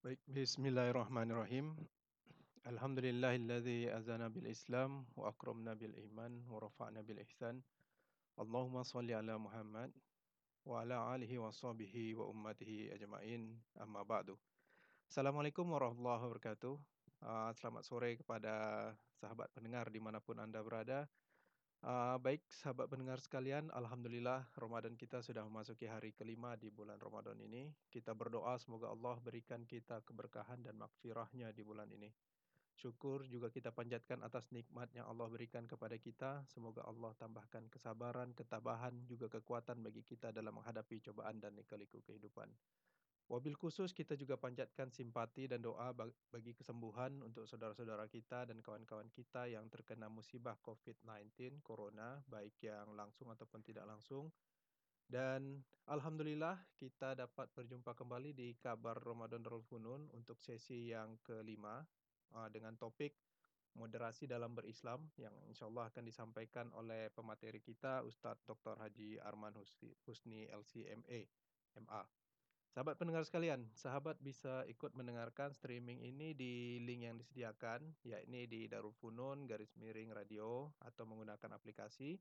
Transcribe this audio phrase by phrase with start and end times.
[0.00, 1.76] Baik, bismillahirrahmanirrahim.
[2.64, 7.60] Alhamdulillahilladzi azana bil Islam wa akramna bil iman wa rafa'na bil ihsan.
[8.40, 9.92] Allahumma salli ala Muhammad
[10.64, 13.52] wa ala alihi wa sahbihi wa ummatihi ajma'in.
[13.76, 14.40] Amma ba'du.
[15.04, 16.80] Assalamualaikum warahmatullahi wabarakatuh.
[17.20, 21.04] Uh, selamat sore kepada sahabat pendengar dimanapun Anda berada.
[21.80, 27.40] Uh, baik, sahabat pendengar sekalian, Alhamdulillah Ramadan kita sudah memasuki hari kelima di bulan Ramadan
[27.40, 27.72] ini.
[27.88, 32.12] Kita berdoa semoga Allah berikan kita keberkahan dan makfirahnya di bulan ini.
[32.76, 36.44] Syukur juga kita panjatkan atas nikmat yang Allah berikan kepada kita.
[36.52, 42.52] Semoga Allah tambahkan kesabaran, ketabahan, juga kekuatan bagi kita dalam menghadapi cobaan dan liku-liku kehidupan.
[43.30, 45.94] Wabil khusus kita juga panjatkan simpati dan doa
[46.34, 52.90] bagi kesembuhan untuk saudara-saudara kita dan kawan-kawan kita yang terkena musibah COVID-19, Corona, baik yang
[52.98, 54.34] langsung ataupun tidak langsung.
[55.06, 61.86] Dan Alhamdulillah kita dapat berjumpa kembali di kabar Ramadan Darul Funun untuk sesi yang kelima
[62.34, 63.14] ah, dengan topik
[63.78, 68.74] moderasi dalam berislam yang insya Allah akan disampaikan oleh pemateri kita Ustadz Dr.
[68.74, 69.54] Haji Arman
[70.02, 71.30] Husni LCMA,
[71.86, 72.19] MA.
[72.70, 78.70] Sahabat pendengar sekalian, sahabat bisa ikut mendengarkan streaming ini di link yang disediakan, yakni di
[78.70, 82.14] Darul Funun garis miring radio atau menggunakan aplikasi.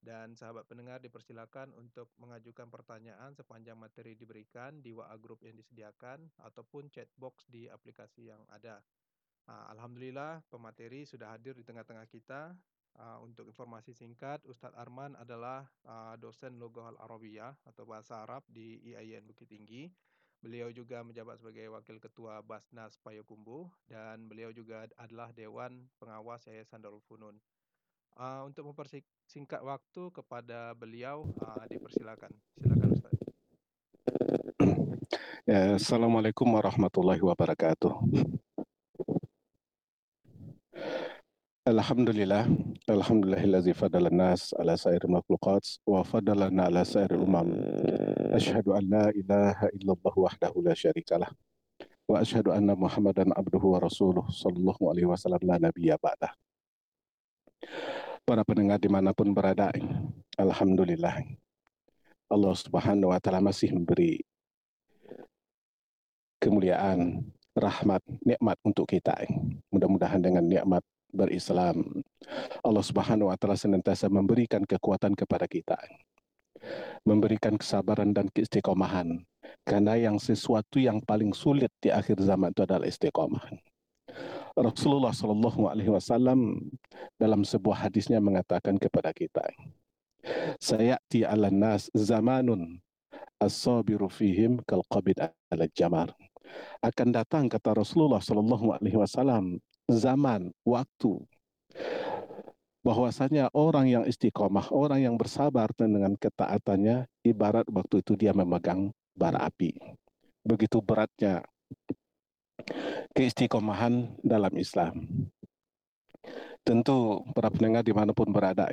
[0.00, 6.24] Dan sahabat pendengar dipersilakan untuk mengajukan pertanyaan sepanjang materi diberikan di WA group yang disediakan
[6.38, 8.78] ataupun chat box di aplikasi yang ada.
[9.74, 12.54] Alhamdulillah pemateri sudah hadir di tengah-tengah kita
[12.98, 18.82] Uh, untuk informasi singkat, Ustadz Arman adalah uh, dosen Logoh Al-Arabiyah atau Bahasa Arab di
[18.92, 19.88] IAIN Bukit Tinggi.
[20.40, 26.80] Beliau juga menjabat sebagai Wakil Ketua Basnas Payakumbuh dan beliau juga adalah Dewan Pengawas Yayasan
[26.80, 27.36] Darul Funun.
[28.16, 32.32] Uh, untuk mempersingkat waktu kepada beliau, uh, dipersilakan.
[32.58, 33.14] Silakan Ustaz.
[35.48, 37.98] Ya, Assalamualaikum warahmatullahi wabarakatuh.
[41.68, 42.48] Alhamdulillah,
[42.88, 47.52] alhamdulillahillazi fadala nas ala sair makhluqat wa fadalana ala sair umam.
[48.32, 51.28] Ashhadu an la ilaha illallah wahdahu la syarikalah.
[52.08, 56.32] Wa ashhadu anna Muhammadan abduhu wa rasuluh sallallahu alaihi wasallam la nabiyya ba'dah.
[58.24, 59.68] Para pendengar di mana pun berada,
[60.40, 61.20] Alhamdulillah.
[62.32, 64.24] Allah subhanahu wa ta'ala masih memberi
[66.40, 67.20] kemuliaan,
[67.52, 69.12] rahmat, nikmat untuk kita.
[69.68, 70.80] Mudah-mudahan dengan nikmat
[71.12, 72.02] berislam.
[72.64, 75.78] Allah Subhanahu wa taala senantiasa memberikan kekuatan kepada kita.
[77.02, 79.24] Memberikan kesabaran dan keistiqomahan.
[79.64, 83.44] Karena yang sesuatu yang paling sulit di akhir zaman itu adalah istiqomah.
[84.58, 86.58] Rasulullah Shallallahu Alaihi Wasallam
[87.16, 89.46] dalam sebuah hadisnya mengatakan kepada kita,
[90.58, 92.82] sayati ala nas zamanun
[93.40, 96.12] as-sabiru fihim kal ala jamar.
[96.82, 99.62] Akan datang kata Rasulullah Shallallahu Alaihi Wasallam
[99.94, 101.20] zaman, waktu.
[102.80, 109.44] Bahwasanya orang yang istiqomah, orang yang bersabar dengan ketaatannya, ibarat waktu itu dia memegang bara
[109.44, 109.76] api.
[110.40, 111.44] Begitu beratnya
[113.12, 115.04] keistiqomahan dalam Islam.
[116.64, 118.68] Tentu para pendengar di mana pun berada,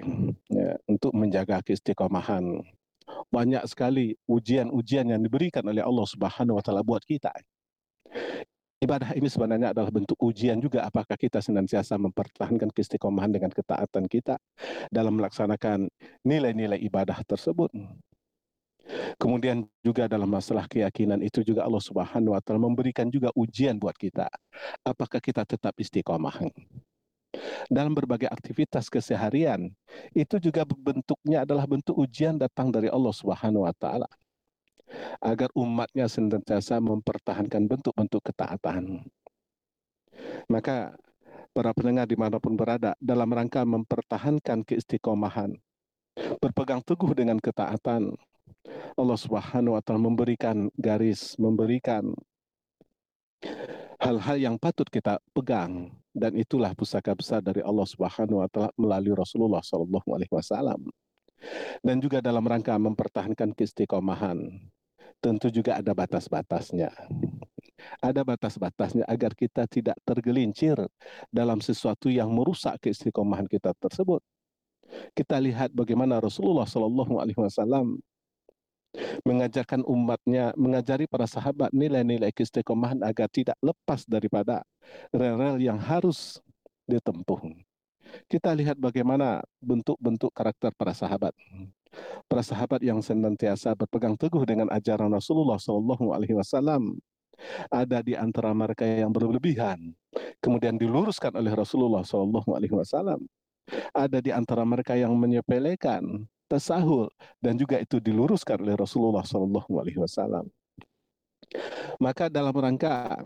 [0.52, 2.64] ya, untuk menjaga keistiqomahan
[3.32, 7.32] banyak sekali ujian-ujian yang diberikan oleh Allah Subhanahu wa taala buat kita
[8.78, 14.38] ibadah ini sebenarnya adalah bentuk ujian juga apakah kita senantiasa mempertahankan keistiqomahan dengan ketaatan kita
[14.94, 15.90] dalam melaksanakan
[16.22, 17.74] nilai-nilai ibadah tersebut.
[19.20, 23.98] Kemudian juga dalam masalah keyakinan itu juga Allah Subhanahu wa taala memberikan juga ujian buat
[23.98, 24.32] kita.
[24.88, 26.48] Apakah kita tetap istiqomah?
[27.68, 29.68] Dalam berbagai aktivitas keseharian,
[30.16, 34.08] itu juga bentuknya adalah bentuk ujian datang dari Allah Subhanahu wa taala
[35.20, 39.04] agar umatnya senantiasa mempertahankan bentuk-bentuk ketaatan.
[40.48, 40.96] Maka
[41.52, 45.58] para pendengar di mana pun berada dalam rangka mempertahankan keistiqomahan,
[46.42, 48.14] berpegang teguh dengan ketaatan,
[48.98, 52.16] Allah Subhanahu wa taala memberikan garis, memberikan
[54.02, 59.14] hal-hal yang patut kita pegang dan itulah pusaka besar dari Allah Subhanahu wa taala melalui
[59.14, 60.90] Rasulullah sallallahu alaihi wasallam.
[61.86, 64.58] Dan juga dalam rangka mempertahankan keistiqomahan,
[65.22, 66.94] tentu juga ada batas-batasnya.
[68.02, 70.76] Ada batas-batasnya agar kita tidak tergelincir
[71.30, 74.22] dalam sesuatu yang merusak keistiqomahan kita tersebut.
[75.14, 78.00] Kita lihat bagaimana Rasulullah Shallallahu Alaihi Wasallam
[79.28, 84.66] mengajarkan umatnya, mengajari para sahabat nilai-nilai keistiqomahan agar tidak lepas daripada
[85.14, 86.42] rel-rel yang harus
[86.90, 87.62] ditempuh.
[88.32, 91.36] Kita lihat bagaimana bentuk-bentuk karakter para sahabat
[92.28, 97.00] para sahabat yang senantiasa berpegang teguh dengan ajaran Rasulullah Shallallahu Alaihi Wasallam
[97.70, 99.94] ada di antara mereka yang berlebihan,
[100.42, 103.22] kemudian diluruskan oleh Rasulullah Shallallahu Alaihi Wasallam.
[103.92, 107.12] Ada di antara mereka yang menyepelekan tasahul
[107.44, 110.48] dan juga itu diluruskan oleh Rasulullah Shallallahu Alaihi Wasallam.
[112.00, 113.22] Maka dalam rangka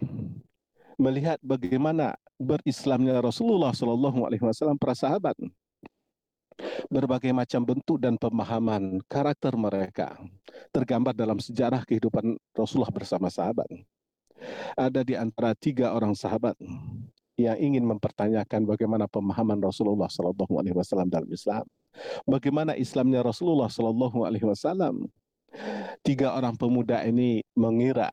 [0.97, 5.37] melihat bagaimana berislamnya Rasulullah Shallallahu Alaihi Wasallam para sahabat,
[6.87, 10.17] berbagai macam bentuk dan pemahaman karakter mereka
[10.69, 13.67] tergambar dalam sejarah kehidupan Rasulullah bersama sahabat.
[14.73, 16.57] Ada di antara tiga orang sahabat
[17.37, 21.65] yang ingin mempertanyakan bagaimana pemahaman Rasulullah Shallallahu Alaihi Wasallam dalam Islam,
[22.25, 25.09] bagaimana Islamnya Rasulullah Shallallahu Alaihi Wasallam.
[25.99, 28.07] Tiga orang pemuda ini mengira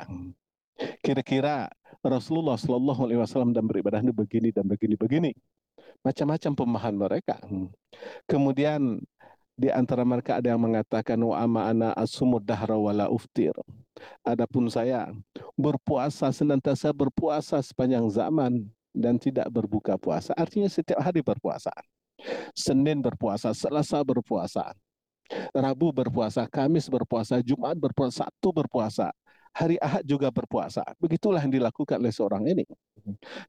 [1.07, 1.71] kira-kira
[2.03, 5.31] Rasulullah Shallallahu Alaihi Wasallam dan beribadah ini begini dan begini begini,
[6.03, 7.37] macam-macam pemahaman mereka.
[8.25, 9.03] Kemudian
[9.59, 13.51] di antara mereka ada yang mengatakan wa ama ana asumud dahra wala uftir.
[14.23, 15.11] Adapun saya
[15.59, 20.31] berpuasa senantiasa berpuasa sepanjang zaman dan tidak berbuka puasa.
[20.39, 21.75] Artinya setiap hari berpuasa.
[22.55, 24.75] Senin berpuasa, Selasa berpuasa,
[25.55, 29.15] Rabu berpuasa, Kamis berpuasa, Jumat berpuasa, Sabtu berpuasa,
[29.55, 30.85] hari Ahad juga berpuasa.
[31.01, 32.65] Begitulah yang dilakukan oleh seorang ini.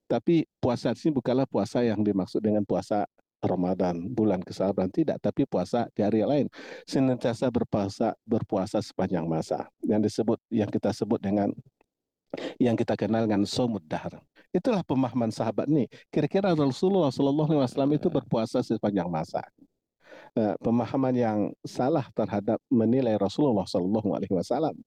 [0.07, 3.05] Tapi puasa ini bukanlah puasa yang dimaksud dengan puasa
[3.39, 6.51] Ramadan, bulan kesabaran tidak, tapi puasa di hari lain.
[6.83, 9.71] Senantiasa berpuasa berpuasa sepanjang masa.
[9.79, 11.55] Yang disebut yang kita sebut dengan
[12.61, 14.19] yang kita kenal dengan somud dahar.
[14.49, 15.85] Itulah pemahaman sahabat ini.
[16.09, 19.45] Kira-kira Rasulullah Shallallahu Alaihi Wasallam itu berpuasa sepanjang masa.
[20.37, 24.77] Eh, pemahaman yang salah terhadap menilai Rasulullah Shallallahu Alaihi Wasallam.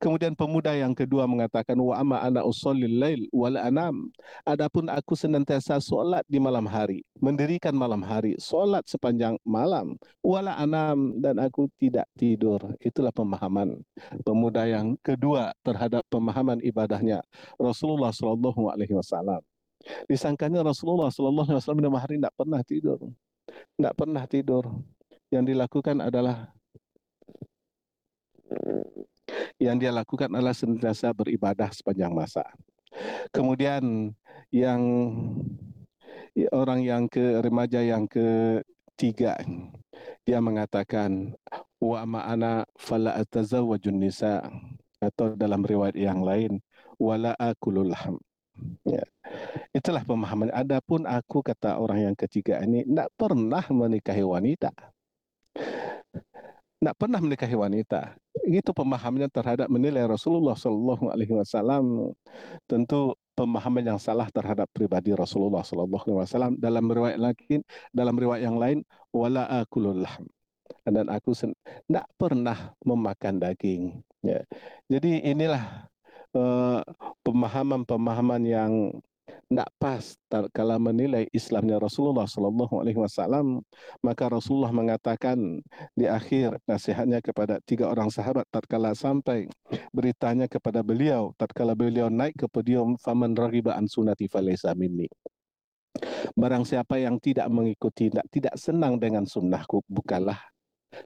[0.00, 4.08] Kemudian pemuda yang kedua mengatakan wa ama ana usallil lail wal anam.
[4.48, 11.20] Adapun aku senantiasa solat di malam hari, mendirikan malam hari, solat sepanjang malam, wala anam
[11.20, 12.58] dan aku tidak tidur.
[12.80, 13.76] Itulah pemahaman
[14.24, 17.20] pemuda yang kedua terhadap pemahaman ibadahnya
[17.60, 19.44] Rasulullah Shallallahu Alaihi Wasallam.
[20.08, 22.98] Disangkanya Rasulullah Shallallahu Alaihi Wasallam malam hari tidak pernah tidur
[23.48, 24.64] tidak pernah tidur.
[25.26, 26.54] Yang dilakukan adalah
[29.58, 32.46] yang dia lakukan adalah senantiasa beribadah sepanjang masa.
[33.34, 34.14] Kemudian
[34.54, 34.82] yang
[36.52, 39.40] orang yang ke remaja yang ketiga
[40.28, 41.34] dia mengatakan
[41.80, 44.44] wa ma'ana fala atazawwajun nisa
[45.00, 46.60] atau dalam riwayat yang lain
[46.96, 47.92] wala akulul.
[48.86, 49.04] Ya.
[49.74, 50.52] Itulah pemahaman.
[50.54, 54.70] Adapun aku kata orang yang ketiga ini tidak pernah menikahi wanita.
[56.76, 58.14] Tidak pernah menikahi wanita.
[58.46, 62.12] Itu pemahamannya terhadap menilai Rasulullah Shallallahu Alaihi Wasallam.
[62.68, 66.52] Tentu pemahaman yang salah terhadap pribadi Rasulullah Shallallahu Alaihi Wasallam.
[66.60, 67.60] Dalam riwayat lain,
[67.90, 70.20] dalam riwayat yang lain, wala akulullah
[70.86, 73.82] dan aku tidak pernah memakan daging.
[74.22, 74.42] Ya.
[74.86, 75.90] Jadi inilah
[77.24, 78.72] pemahaman-pemahaman uh, yang
[79.46, 80.02] tidak pas
[80.50, 83.62] kalau menilai Islamnya Rasulullah Shallallahu Alaihi Wasallam
[84.02, 85.62] maka Rasulullah mengatakan
[85.94, 89.46] di akhir nasihatnya kepada tiga orang sahabat tatkala sampai
[89.94, 95.06] beritanya kepada beliau tatkala beliau naik ke podium faman ragiba an sunati falaysa minni.
[96.36, 100.36] Barang siapa yang tidak mengikuti, tidak, tidak senang dengan sunnahku, bukanlah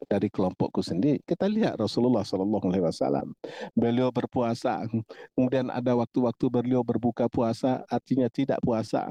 [0.06, 1.20] dari kelompokku sendiri.
[1.24, 3.34] Kita lihat Rasulullah Shallallahu Alaihi Wasallam,
[3.72, 4.84] beliau berpuasa,
[5.34, 9.08] kemudian ada waktu-waktu beliau berbuka puasa, artinya tidak puasa.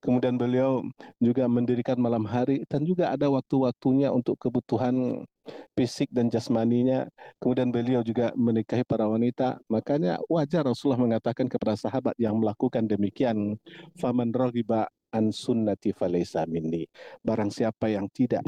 [0.00, 0.84] Kemudian beliau
[1.16, 5.24] juga mendirikan malam hari dan juga ada waktu-waktunya untuk kebutuhan
[5.72, 7.08] fisik dan jasmaninya.
[7.40, 9.56] Kemudian beliau juga menikahi para wanita.
[9.72, 13.56] Makanya wajar Rasulullah mengatakan kepada sahabat yang melakukan demikian,
[13.96, 16.84] "Faman raghiba an sunnati falaysa minni."
[17.24, 18.44] Barang siapa yang tidak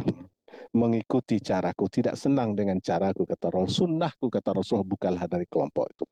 [0.75, 3.71] mengikuti caraku, tidak senang dengan caraku, kata Rasul.
[3.93, 6.05] Sunnahku, kata Rasul, bukanlah dari kelompok itu.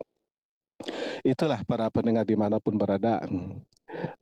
[1.20, 3.20] Itulah para pendengar di mana pun berada,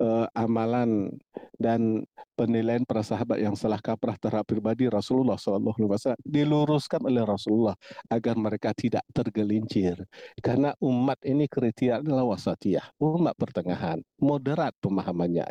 [0.03, 1.15] uh, amalan
[1.59, 2.03] dan
[2.39, 5.75] penilaian para sahabat yang salah kaprah terhadap pribadi Rasulullah SAW
[6.23, 7.75] diluruskan oleh Rasulullah
[8.07, 9.99] agar mereka tidak tergelincir.
[10.39, 15.51] Karena umat ini kriteria adalah wasatiyah, umat pertengahan, moderat pemahamannya.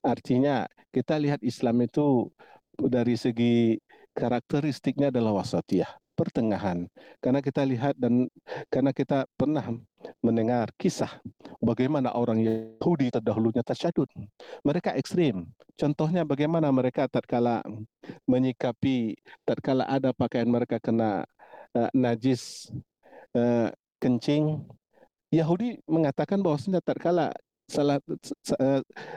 [0.00, 2.32] Artinya kita lihat Islam itu
[2.76, 3.76] dari segi
[4.16, 6.88] karakteristiknya adalah wasatiyah, pertengahan.
[7.20, 8.32] Karena kita lihat dan
[8.72, 9.76] karena kita pernah
[10.24, 11.20] mendengar kisah
[11.60, 14.08] bagaimana orang Yahudi terdahulunya tasyadud.
[14.64, 15.44] Mereka ekstrim.
[15.76, 17.60] Contohnya bagaimana mereka tatkala
[18.24, 21.28] menyikapi tatkala ada pakaian mereka kena
[21.76, 22.72] uh, najis
[23.36, 23.68] uh,
[24.00, 24.64] kencing
[25.28, 27.98] Yahudi mengatakan bahwasanya tatkala salah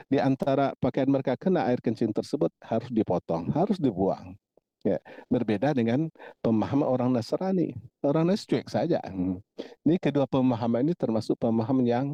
[0.09, 4.33] di antara pakaian mereka kena air kencing tersebut harus dipotong, harus dibuang.
[4.79, 4.95] Ya,
[5.27, 6.07] berbeda dengan
[6.39, 7.75] pemahaman orang Nasrani.
[7.99, 9.03] Orang Nasrani cuek saja.
[9.03, 9.43] Hmm.
[9.83, 12.05] Ini kedua pemahaman ini termasuk pemahaman yang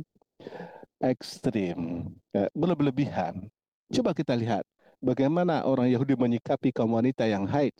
[0.97, 3.45] ekstrim, ya, berlebihan.
[3.93, 4.65] Coba kita lihat
[4.97, 7.77] bagaimana orang Yahudi menyikapi kaum wanita yang haid.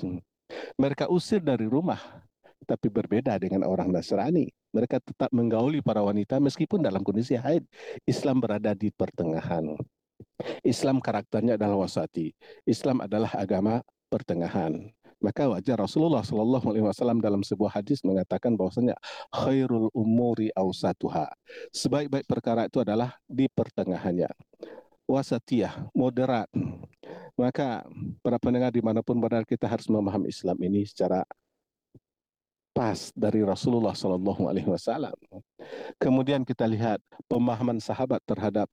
[0.77, 1.97] Mereka usir dari rumah,
[2.69, 4.53] tapi berbeda dengan orang Nasrani.
[4.69, 7.65] Mereka tetap menggauli para wanita meskipun dalam kondisi haid.
[8.05, 9.73] Islam berada di pertengahan.
[10.61, 12.35] Islam karakternya adalah wasati.
[12.67, 13.79] Islam adalah agama
[14.15, 14.95] pertengahan.
[15.19, 18.95] Maka wajar Rasulullah Shallallahu Alaihi Wasallam dalam sebuah hadis mengatakan bahwasanya
[19.31, 21.27] khairul umuri ausatuha.
[21.75, 24.31] Sebaik-baik perkara itu adalah di pertengahannya.
[25.03, 26.47] Wasatiyah, moderat.
[27.35, 27.83] Maka
[28.23, 31.27] para pendengar di mana pun berada kita harus memahami Islam ini secara
[32.75, 35.15] pas dari Rasulullah Shallallahu Alaihi Wasallam.
[35.95, 36.99] Kemudian kita lihat
[37.31, 38.67] pemahaman sahabat terhadap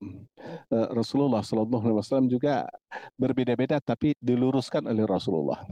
[0.74, 2.66] uh, Rasulullah Shallallahu Alaihi Wasallam juga
[3.14, 5.62] berbeda-beda, tapi diluruskan oleh Rasulullah.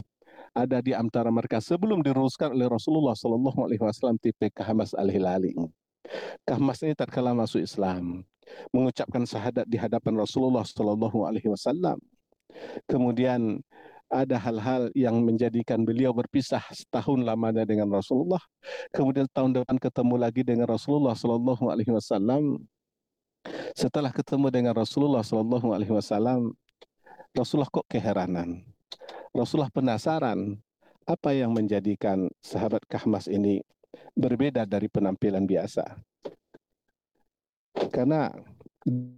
[0.55, 5.51] Ada di antara mereka sebelum diluruskan oleh Rasulullah Shallallahu Alaihi Wasallam tipe Kahmas al Hilali.
[6.47, 8.23] Kahmas ini tatkala masuk Islam,
[8.71, 11.99] mengucapkan syahadat di hadapan Rasulullah Shallallahu Alaihi Wasallam.
[12.87, 13.59] Kemudian
[14.11, 18.43] ada hal-hal yang menjadikan beliau berpisah setahun lamanya dengan Rasulullah.
[18.91, 22.59] Kemudian tahun depan ketemu lagi dengan Rasulullah Shallallahu Alaihi Wasallam.
[23.73, 26.53] Setelah ketemu dengan Rasulullah Shallallahu Alaihi Wasallam,
[27.33, 28.67] Rasulullah kok keheranan.
[29.31, 30.59] Rasulullah penasaran
[31.07, 33.63] apa yang menjadikan sahabat Kahmas ini
[34.19, 35.87] berbeda dari penampilan biasa.
[37.95, 38.27] Karena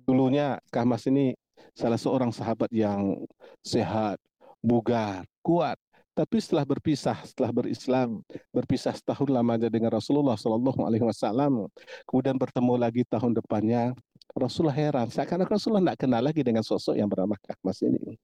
[0.05, 1.33] dulunya Kahmas ini
[1.73, 3.25] salah seorang sahabat yang
[3.65, 4.21] sehat,
[4.62, 5.76] bugar, kuat.
[6.12, 8.21] Tapi setelah berpisah, setelah berislam,
[8.52, 11.73] berpisah setahun lamanya dengan Rasulullah Shallallahu Alaihi Wasallam,
[12.04, 13.97] kemudian bertemu lagi tahun depannya,
[14.37, 18.21] Rasulullah heran, seakan-akan Rasulullah tidak kenal lagi dengan sosok yang bernama Kahmas ini.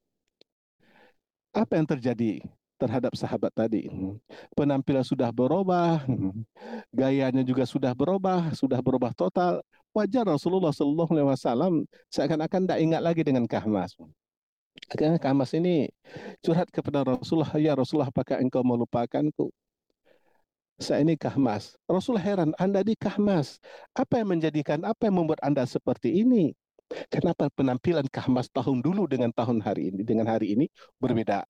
[1.56, 2.44] Apa yang terjadi
[2.76, 3.88] terhadap sahabat tadi?
[4.52, 6.04] Penampilan sudah berubah,
[6.92, 9.64] gayanya juga sudah berubah, sudah berubah total.
[9.96, 11.72] Wajar Rasulullah Shallallahu Alaihi Wasallam
[12.12, 13.96] seakan-akan tidak ingat lagi dengan Kahmas.
[14.86, 15.90] Akhirnya Kamas ini
[16.40, 19.50] curhat kepada Rasulullah, ya Rasulullah apakah engkau melupakanku?
[20.78, 21.74] Saya ini Kahmas.
[21.90, 23.58] Rasulullah heran, Anda di Kahmas.
[23.98, 26.54] Apa yang menjadikan, apa yang membuat Anda seperti ini?
[27.10, 30.70] Kenapa penampilan Kahmas tahun dulu dengan tahun hari ini, dengan hari ini
[31.02, 31.44] berbeda?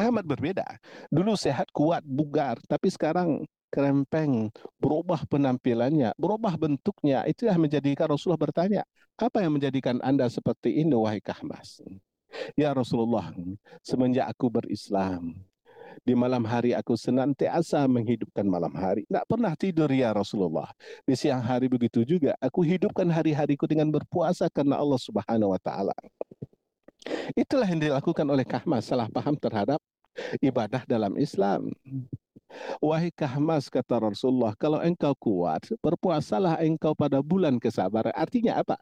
[0.00, 0.64] Amat berbeda.
[1.12, 4.48] Dulu sehat, kuat, bugar, tapi sekarang kerempeng,
[4.80, 7.28] berubah penampilannya, berubah bentuknya.
[7.28, 8.82] Itu yang menjadikan Rasulullah bertanya,
[9.20, 11.84] apa yang menjadikan Anda seperti ini, wahai Kahmas?
[12.54, 13.34] Ya Rasulullah,
[13.82, 15.34] semenjak aku berislam,
[16.06, 19.02] di malam hari aku senantiasa menghidupkan malam hari.
[19.08, 20.70] Tidak pernah tidur ya Rasulullah.
[21.02, 22.38] Di siang hari begitu juga.
[22.38, 25.96] Aku hidupkan hari-hariku dengan berpuasa karena Allah subhanahu wa ta'ala.
[27.34, 28.86] Itulah yang dilakukan oleh Kahmas.
[28.86, 29.82] Salah paham terhadap
[30.38, 31.74] ibadah dalam Islam.
[32.78, 38.14] Wahai Kahmas kata Rasulullah, kalau engkau kuat, berpuasalah engkau pada bulan kesabaran.
[38.14, 38.78] Artinya apa?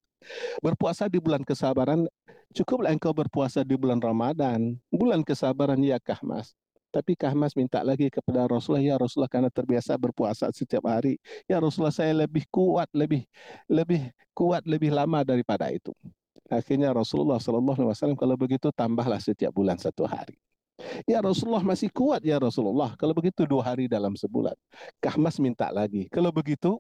[0.60, 2.08] Berpuasa di bulan kesabaran,
[2.54, 4.78] cukuplah engkau berpuasa di bulan Ramadan.
[4.88, 6.54] Bulan kesabaran ya Kahmas.
[6.94, 11.18] Tapi Kahmas minta lagi kepada Rasulullah, ya Rasulullah karena terbiasa berpuasa setiap hari.
[11.50, 13.26] Ya Rasulullah saya lebih kuat, lebih
[13.66, 15.90] lebih kuat, lebih lama daripada itu.
[16.46, 20.38] Akhirnya Rasulullah Shallallahu Alaihi Wasallam kalau begitu tambahlah setiap bulan satu hari.
[21.06, 22.94] Ya Rasulullah masih kuat ya Rasulullah.
[22.94, 24.54] Kalau begitu dua hari dalam sebulan.
[25.02, 26.10] Kahmas minta lagi.
[26.10, 26.78] Kalau begitu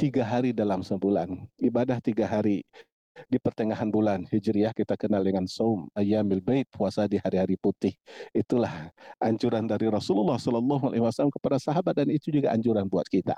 [0.00, 1.28] tiga hari dalam sebulan.
[1.60, 2.64] Ibadah tiga hari
[3.28, 7.92] di pertengahan bulan Hijriah kita kenal dengan saum ayamil bait puasa di hari-hari putih.
[8.32, 8.88] Itulah
[9.20, 13.36] anjuran dari Rasulullah Shallallahu Alaihi Wasallam kepada sahabat dan itu juga anjuran buat kita.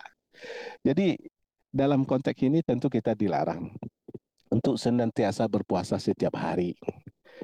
[0.87, 1.19] Jadi
[1.67, 3.75] dalam konteks ini tentu kita dilarang
[4.47, 6.79] untuk senantiasa berpuasa setiap hari.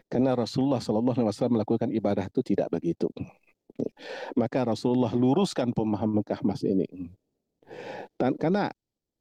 [0.07, 3.11] Karena Rasulullah Shallallahu Alaihi Wasallam melakukan ibadah itu tidak begitu.
[4.39, 6.87] Maka Rasulullah luruskan pemahaman Kahmas ini.
[8.39, 8.71] Karena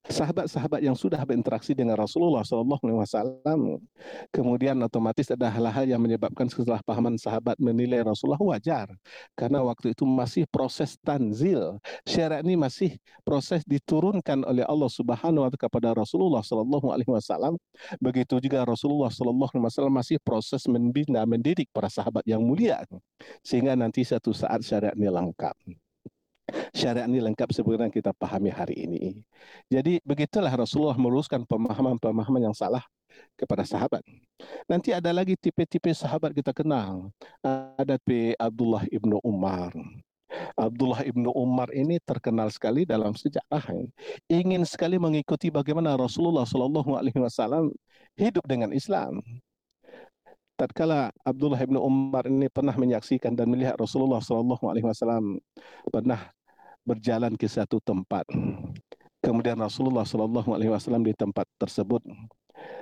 [0.07, 3.03] sahabat-sahabat yang sudah berinteraksi dengan Rasulullah SAW,
[4.31, 8.87] kemudian otomatis ada hal-hal yang menyebabkan kesalahpahaman sahabat menilai Rasulullah wajar,
[9.35, 15.51] karena waktu itu masih proses tanzil, syariat ini masih proses diturunkan oleh Allah Subhanahu Wa
[15.51, 17.55] Taala kepada Rasulullah SAW.
[17.99, 22.83] Begitu juga Rasulullah SAW masih proses membina, mendidik para sahabat yang mulia,
[23.43, 25.55] sehingga nanti satu saat syariat ini lengkap
[26.71, 29.01] syariat ini lengkap sebenarnya kita pahami hari ini.
[29.67, 32.83] Jadi begitulah Rasulullah meluruskan pemahaman-pemahaman yang salah
[33.35, 34.01] kepada sahabat.
[34.69, 37.09] Nanti ada lagi tipe-tipe sahabat kita kenal.
[37.41, 39.73] Ada tipe Abdullah ibnu Umar.
[40.53, 43.63] Abdullah ibnu Umar ini terkenal sekali dalam sejarah.
[44.29, 47.73] Ingin sekali mengikuti bagaimana Rasulullah Shallallahu Alaihi Wasallam
[48.19, 49.23] hidup dengan Islam.
[50.57, 55.37] tatkala Abdullah bin Umar ini pernah menyaksikan dan melihat Rasulullah Shallallahu Alaihi Wasallam
[55.93, 56.33] pernah
[56.87, 58.23] berjalan ke satu tempat.
[59.19, 61.99] Kemudian Rasulullah Shallallahu Alaihi Wasallam di tempat tersebut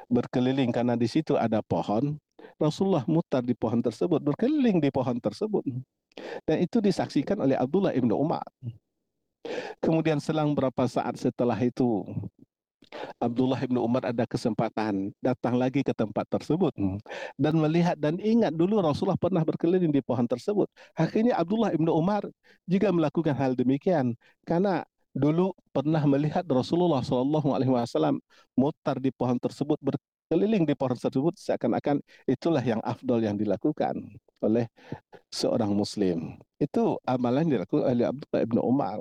[0.07, 2.17] berkeliling karena di situ ada pohon.
[2.55, 5.65] Rasulullah mutar di pohon tersebut, berkeliling di pohon tersebut.
[6.47, 8.45] Dan itu disaksikan oleh Abdullah ibnu Umar.
[9.83, 12.05] Kemudian selang berapa saat setelah itu
[13.19, 16.99] Abdullah bin Umar ada kesempatan datang lagi ke tempat tersebut hmm.
[17.39, 20.67] dan melihat dan ingat dulu Rasulullah pernah berkeliling di pohon tersebut.
[20.95, 22.27] Akhirnya Abdullah bin Umar
[22.67, 24.83] juga melakukan hal demikian karena
[25.15, 28.19] dulu pernah melihat Rasulullah Shallallahu Alaihi Wasallam
[28.59, 33.95] mutar di pohon tersebut berkeliling di pohon tersebut seakan-akan itulah yang afdol yang dilakukan
[34.43, 34.67] oleh
[35.31, 36.35] seorang Muslim.
[36.59, 38.99] Itu amalan yang dilakukan oleh Abdullah bin Umar.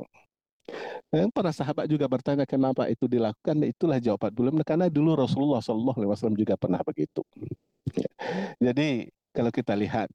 [1.13, 3.55] Dan para sahabat juga bertanya kenapa itu dilakukan.
[3.69, 7.23] Itulah jawaban belum karena dulu Rasulullah SAW juga pernah begitu.
[7.95, 8.09] Ya.
[8.71, 10.07] Jadi kalau kita lihat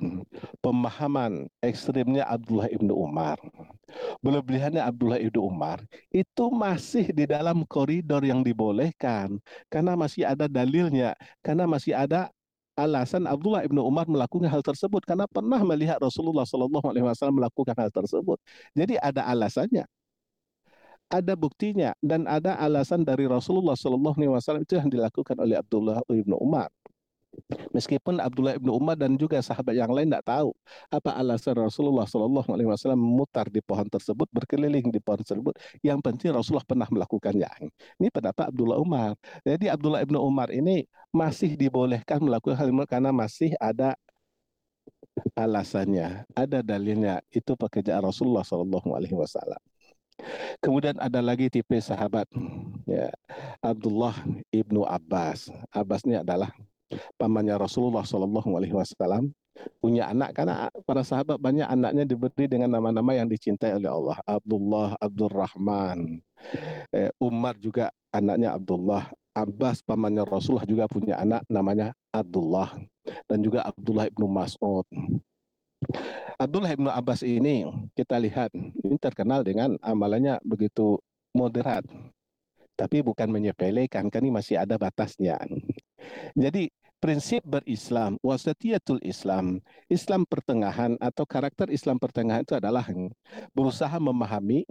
[0.63, 3.36] pemahaman ekstrimnya Abdullah ibnu Umar,
[4.24, 11.20] berlebihannya Abdullah ibnu Umar itu masih di dalam koridor yang dibolehkan karena masih ada dalilnya,
[11.44, 12.32] karena masih ada
[12.79, 17.03] alasan Abdullah ibnu Umar melakukan hal tersebut karena pernah melihat Rasulullah Shallallahu Alaihi
[17.36, 18.39] melakukan hal tersebut.
[18.72, 19.84] Jadi ada alasannya
[21.09, 26.05] ada buktinya dan ada alasan dari Rasulullah Shallallahu Alaihi Wasallam itu yang dilakukan oleh Abdullah
[26.05, 26.69] ibnu Umar.
[27.73, 30.49] Meskipun Abdullah ibnu Umar dan juga sahabat yang lain tidak tahu
[30.89, 35.53] apa alasan Rasulullah Shallallahu Alaihi Wasallam memutar di pohon tersebut, berkeliling di pohon tersebut.
[35.81, 37.49] Yang penting Rasulullah pernah melakukannya.
[38.01, 39.13] Ini pendapat Abdullah Umar.
[39.45, 43.97] Jadi Abdullah ibnu Umar ini masih dibolehkan melakukan hal ini karena masih ada
[45.37, 47.21] alasannya, ada dalilnya.
[47.29, 49.68] Itu pekerjaan Rasulullah Shallallahu Alaihi Wasallam.
[50.59, 52.27] Kemudian ada lagi tipe sahabat
[52.85, 53.09] ya
[53.63, 54.15] Abdullah
[54.51, 55.51] ibnu Abbas.
[55.71, 56.51] Abbas ini adalah
[57.15, 59.31] pamannya Rasulullah Shallallahu Alaihi Wasallam
[59.83, 64.17] punya anak karena para sahabat banyak anaknya diberi dengan nama-nama yang dicintai oleh Allah.
[64.23, 66.24] Abdullah, Abdurrahman,
[66.96, 69.11] eh, Umar juga anaknya Abdullah.
[69.35, 72.75] Abbas pamannya Rasulullah juga punya anak namanya Abdullah
[73.29, 74.83] dan juga Abdullah ibnu Mas'ud.
[76.39, 81.00] Abdullah bin Abbas ini kita lihat ini terkenal dengan amalannya begitu
[81.35, 81.83] moderat.
[82.79, 85.35] Tapi bukan menyepelekan, kan ini masih ada batasnya.
[86.31, 92.85] Jadi prinsip berislam, wasatiyatul Islam, Islam pertengahan atau karakter Islam pertengahan itu adalah
[93.55, 94.68] berusaha memahami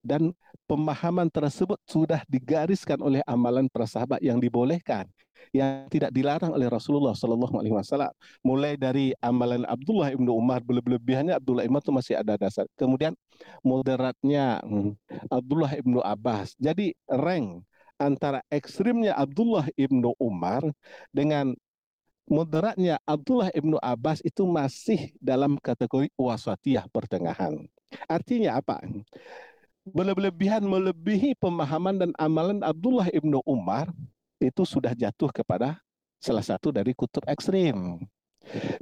[0.00, 0.30] dan
[0.70, 5.04] pemahaman tersebut sudah digariskan oleh amalan para sahabat yang dibolehkan
[5.52, 8.14] yang tidak dilarang oleh Rasulullah Shallallahu Alaihi Wasallam.
[8.40, 12.64] Mulai dari amalan Abdullah ibnu Umar berlebihannya Abdullah ibnu itu masih ada dasar.
[12.78, 13.12] Kemudian
[13.60, 14.96] moderatnya hmm,
[15.28, 16.56] Abdullah ibnu Abbas.
[16.56, 17.66] Jadi rank
[17.98, 20.66] antara ekstrimnya Abdullah ibnu Umar
[21.14, 21.54] dengan
[22.28, 27.68] moderatnya Abdullah ibnu Abbas itu masih dalam kategori wasatiyah pertengahan.
[28.08, 28.80] Artinya apa?
[29.84, 33.92] Berlebihan melebihi pemahaman dan amalan Abdullah ibnu Umar
[34.40, 35.78] itu sudah jatuh kepada
[36.20, 38.00] salah satu dari kutub ekstrim.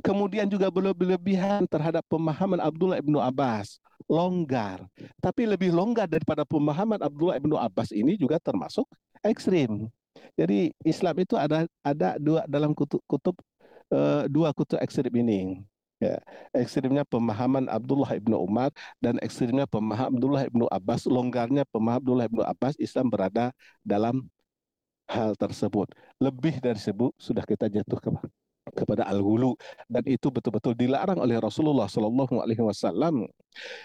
[0.03, 3.79] Kemudian juga berlebihan terhadap pemahaman Abdullah ibnu Abbas,
[4.11, 4.83] longgar.
[5.23, 8.87] Tapi lebih longgar daripada pemahaman Abdullah ibnu Abbas ini juga termasuk
[9.23, 9.87] ekstrim.
[10.37, 13.37] Jadi Islam itu ada ada dua dalam kutub, kutub
[13.93, 15.63] uh, dua kutub ekstrim ini.
[16.03, 16.19] Ya,
[16.51, 21.07] ekstrimnya pemahaman Abdullah ibnu Umar dan ekstrimnya pemahaman Abdullah ibnu Abbas.
[21.07, 23.55] Longgarnya pemahaman Abdullah ibnu Abbas, Islam berada
[23.87, 24.27] dalam
[25.07, 25.95] hal tersebut.
[26.19, 28.11] Lebih dari sebut sudah kita jatuh ke
[28.71, 29.59] kepada al-hulu
[29.91, 33.27] dan itu betul-betul dilarang oleh Rasulullah Shallallahu Alaihi Wasallam.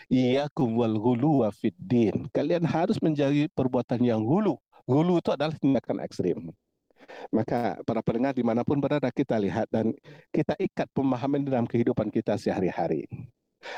[0.07, 2.29] Iyakum wal hulu fiddin.
[2.29, 4.55] Kalian harus menjadi perbuatan yang hulu.
[4.87, 6.39] Hulu itu adalah tindakan ekstrim.
[7.31, 9.91] Maka para pendengar di mana pun berada kita lihat dan
[10.31, 13.03] kita ikat pemahaman dalam kehidupan kita sehari-hari.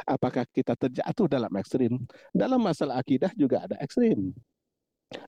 [0.06, 1.98] Apakah kita terjatuh dalam ekstrim?
[2.30, 4.34] Dalam masalah akidah juga ada ekstrim.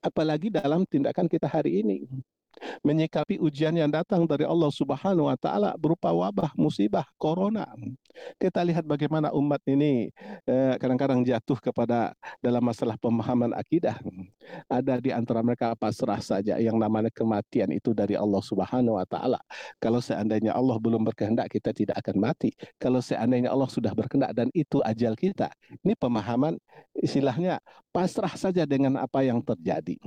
[0.06, 2.06] Apalagi dalam tindakan kita hari ini
[2.86, 7.68] menyikapi ujian yang datang dari Allah Subhanahu wa taala berupa wabah, musibah, corona.
[8.38, 10.12] Kita lihat bagaimana umat ini
[10.46, 13.98] eh, kadang-kadang jatuh kepada dalam masalah pemahaman akidah.
[14.68, 19.40] Ada di antara mereka pasrah saja yang namanya kematian itu dari Allah Subhanahu wa taala.
[19.80, 22.52] Kalau seandainya Allah belum berkehendak kita tidak akan mati.
[22.78, 25.50] Kalau seandainya Allah sudah berkehendak dan itu ajal kita.
[25.82, 26.60] Ini pemahaman
[26.98, 27.64] istilahnya
[27.96, 30.00] pasrah saja dengan apa yang terjadi.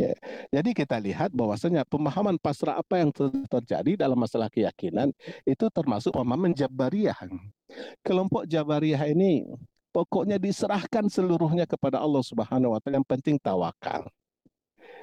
[0.00, 0.16] Ya.
[0.48, 3.12] Jadi kita lihat bahwasanya pemahaman pasrah apa yang
[3.44, 5.12] terjadi dalam masalah keyakinan
[5.44, 7.28] itu termasuk pemahaman Jabariyah.
[8.00, 9.44] Kelompok Jabariyah ini
[9.92, 14.08] pokoknya diserahkan seluruhnya kepada Allah Subhanahu wa taala yang penting tawakal.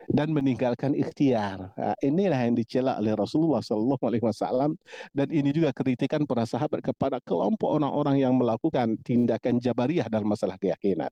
[0.07, 1.75] dan meninggalkan ikhtiar.
[1.75, 4.79] Nah, inilah yang dicela oleh Rasulullah Sallallahu Alaihi Wasallam
[5.11, 10.55] dan ini juga kritikan para sahabat kepada kelompok orang-orang yang melakukan tindakan jabariyah dalam masalah
[10.55, 11.11] keyakinan.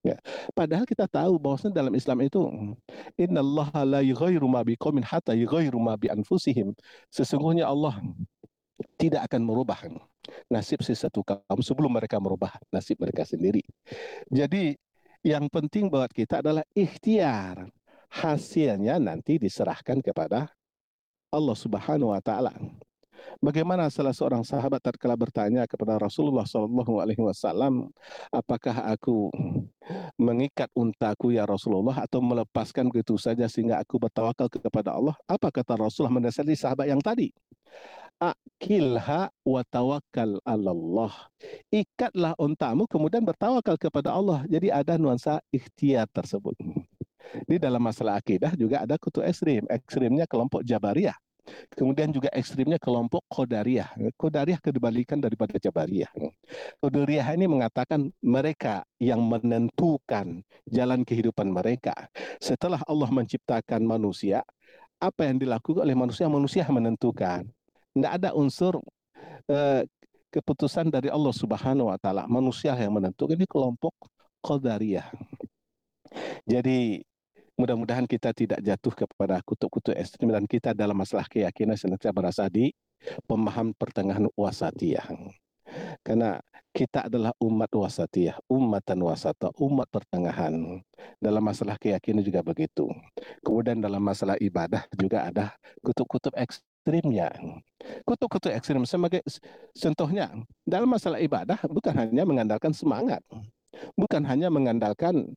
[0.00, 0.16] Ya.
[0.56, 2.40] Padahal kita tahu bahwasanya dalam Islam itu
[3.20, 5.36] Allah la yughayyiru ma biqaumin hatta
[6.00, 6.72] bi anfusihim.
[7.12, 8.00] Sesungguhnya Allah
[8.96, 9.76] tidak akan merubah
[10.48, 13.60] nasib sesuatu kaum sebelum mereka merubah nasib mereka sendiri.
[14.32, 14.72] Jadi
[15.20, 17.68] yang penting buat kita adalah ikhtiar.
[18.10, 20.50] Hasilnya nanti diserahkan kepada
[21.30, 22.50] Allah Subhanahu wa taala.
[23.38, 27.94] Bagaimana salah seorang sahabat tatkala bertanya kepada Rasulullah Shallallahu Alaihi Wasallam,
[28.34, 29.30] apakah aku
[30.18, 35.14] mengikat untaku ya Rasulullah atau melepaskan begitu saja sehingga aku bertawakal kepada Allah?
[35.30, 37.30] Apa kata Rasulullah mendasari sahabat yang tadi?
[38.20, 41.12] Akilha wa tawakkal Allah.
[41.72, 44.44] Ikatlah untamu kemudian bertawakal kepada Allah.
[44.50, 46.58] Jadi ada nuansa ikhtiar tersebut.
[47.48, 49.64] Di dalam masalah akidah juga ada kutu ekstrim.
[49.70, 51.16] Ekstrimnya kelompok Jabariyah
[51.74, 53.94] Kemudian juga ekstrimnya kelompok Qadariyah.
[54.18, 56.10] Qadariyah kebalikan daripada Jabariyah.
[56.82, 61.94] Qadariyah ini mengatakan mereka yang menentukan jalan kehidupan mereka.
[62.42, 64.42] Setelah Allah menciptakan manusia,
[65.00, 67.48] apa yang dilakukan oleh manusia, manusia menentukan.
[67.90, 68.78] Tidak ada unsur
[69.48, 69.82] eh,
[70.30, 72.28] keputusan dari Allah Subhanahu wa taala.
[72.30, 73.96] Manusia yang menentukan ini kelompok
[74.44, 75.10] Qadariyah.
[76.46, 77.02] Jadi
[77.60, 82.72] Mudah-mudahan kita tidak jatuh kepada kutub-kutub ekstrim dan kita dalam masalah keyakinan senantiasa berasa di
[83.28, 85.04] pemahaman pertengahan wasatiyah.
[86.00, 86.40] Karena
[86.72, 90.80] kita adalah umat wasatiyah, umatan wasata, umat pertengahan.
[91.20, 92.88] Dalam masalah keyakinan juga begitu.
[93.44, 95.52] Kemudian dalam masalah ibadah juga ada
[95.84, 97.28] kutub-kutub ekstrimnya.
[98.08, 99.20] Kutub-kutub ekstrim sebagai
[99.76, 100.32] contohnya
[100.64, 103.20] dalam masalah ibadah bukan hanya mengandalkan semangat,
[103.94, 105.34] bukan hanya mengandalkan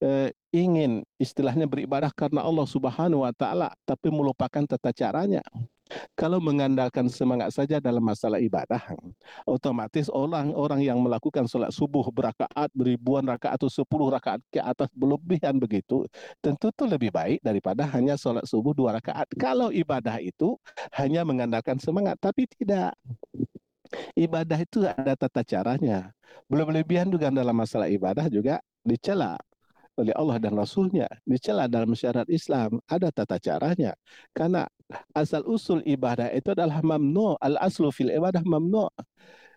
[0.00, 5.42] eh, ingin istilahnya beribadah karena Allah Subhanahu wa taala tapi melupakan tata caranya.
[6.16, 8.80] Kalau mengandalkan semangat saja dalam masalah ibadah,
[9.44, 15.60] otomatis orang-orang yang melakukan sholat subuh berakaat, beribuan rakaat atau sepuluh rakaat ke atas berlebihan
[15.60, 16.08] begitu,
[16.40, 19.28] tentu itu lebih baik daripada hanya sholat subuh dua rakaat.
[19.36, 20.56] Kalau ibadah itu
[20.96, 22.96] hanya mengandalkan semangat, tapi tidak.
[24.14, 26.12] Ibadah itu ada tata caranya.
[26.50, 29.38] Belum lebihan juga dalam masalah ibadah juga dicela
[29.94, 33.94] oleh Allah dan Rasulnya dicela dalam syariat Islam ada tata caranya.
[34.34, 34.66] Karena
[35.14, 38.90] asal usul ibadah itu adalah mamnu al aslu fil ibadah mamnu.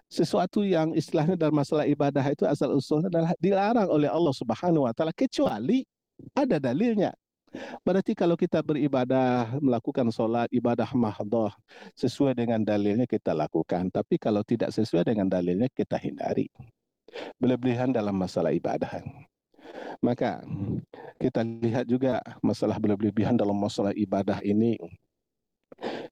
[0.07, 4.95] Sesuatu yang istilahnya dalam masalah ibadah itu asal usulnya adalah dilarang oleh Allah Subhanahu wa
[4.95, 5.83] taala kecuali
[6.31, 7.11] ada dalilnya
[7.81, 11.51] Berarti kalau kita beribadah, melakukan sholat, ibadah mahdoh,
[11.97, 13.89] sesuai dengan dalilnya kita lakukan.
[13.91, 16.49] Tapi kalau tidak sesuai dengan dalilnya kita hindari.
[17.39, 19.01] Berlebihan dalam masalah ibadah.
[20.03, 20.45] Maka
[21.17, 24.77] kita lihat juga masalah berlebihan dalam masalah ibadah ini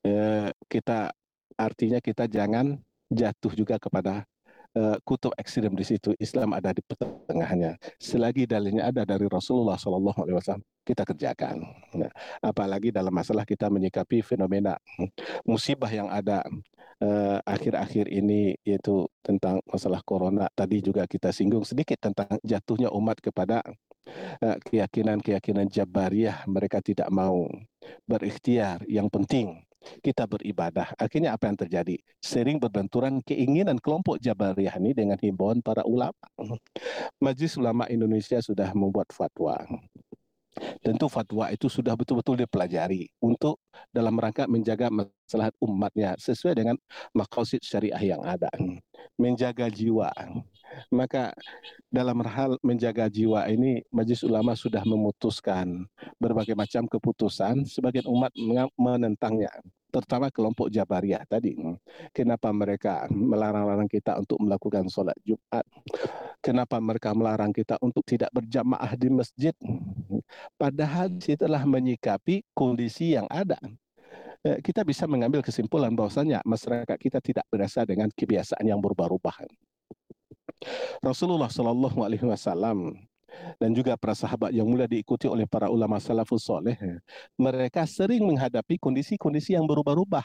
[0.02, 1.14] eh, kita
[1.56, 2.78] artinya kita jangan
[3.10, 4.26] jatuh juga kepada
[4.76, 6.12] uh, kutub ekstrem di situ.
[6.20, 7.80] Islam ada di pertengahannya.
[7.98, 11.64] Selagi dalilnya ada dari Rasulullah Shallallahu Alaihi Wasallam, kita kerjakan.
[11.96, 12.12] Nah,
[12.44, 14.78] apalagi dalam masalah kita menyikapi fenomena
[15.48, 16.44] musibah yang ada
[17.02, 20.52] eh, akhir-akhir uh, ini yaitu tentang masalah corona.
[20.54, 23.64] Tadi juga kita singgung sedikit tentang jatuhnya umat kepada
[24.44, 26.46] uh, keyakinan-keyakinan Jabariyah.
[26.46, 27.50] Mereka tidak mau
[28.06, 28.86] berikhtiar.
[28.86, 29.48] Yang penting
[30.02, 30.94] kita beribadah.
[30.98, 31.96] Akhirnya apa yang terjadi?
[32.22, 36.18] Sering berbenturan keinginan kelompok Jabariyah ini dengan himbauan para ulama.
[37.24, 39.62] Majlis Ulama Indonesia sudah membuat fatwa.
[40.80, 46.76] Tentu fatwa itu sudah betul-betul dipelajari untuk dalam rangka menjaga masalah umatnya sesuai dengan
[47.16, 48.52] makosid syariah yang ada.
[49.16, 50.12] Menjaga jiwa.
[50.92, 51.32] Maka
[51.88, 55.88] dalam hal menjaga jiwa ini Majlis Ulama sudah memutuskan
[56.20, 58.36] berbagai macam keputusan sebagian umat
[58.76, 59.52] menentangnya
[59.96, 61.56] terutama kelompok Jabariyah tadi.
[62.12, 65.64] Kenapa mereka melarang-larang kita untuk melakukan sholat Jumat?
[66.44, 69.56] Kenapa mereka melarang kita untuk tidak berjamaah di masjid?
[70.60, 73.56] Padahal setelah menyikapi kondisi yang ada.
[74.46, 79.42] Eh, kita bisa mengambil kesimpulan bahwasanya masyarakat kita tidak berasal dengan kebiasaan yang berubah-ubah.
[81.02, 82.94] Rasulullah Shallallahu Alaihi Wasallam
[83.58, 86.78] dan juga para sahabat yang mulia diikuti oleh para ulama salafus soleh,
[87.36, 90.24] mereka sering menghadapi kondisi-kondisi yang berubah-ubah.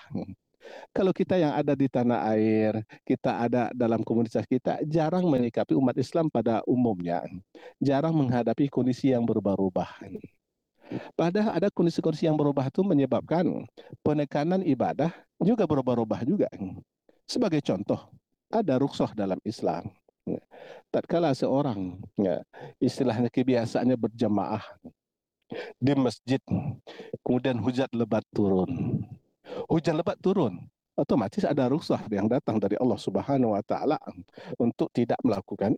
[0.93, 5.97] Kalau kita yang ada di tanah air, kita ada dalam komunitas kita, jarang menyikapi umat
[5.97, 7.25] Islam pada umumnya,
[7.81, 10.05] jarang menghadapi kondisi yang berubah-ubah.
[11.15, 13.47] Padahal ada kondisi-kondisi yang berubah itu menyebabkan
[14.03, 16.51] penekanan ibadah juga berubah-ubah juga.
[17.25, 18.11] Sebagai contoh,
[18.51, 19.87] ada rukshoh dalam Islam.
[20.91, 22.43] Tatkala seorang ya,
[22.83, 24.63] istilahnya kebiasaannya berjamaah
[25.79, 26.43] di masjid,
[27.23, 29.03] kemudian hujan lebat turun.
[29.67, 33.99] Hujan lebat turun, otomatis ada rukhsah yang datang dari Allah Subhanahu wa taala
[34.59, 35.75] untuk tidak melakukan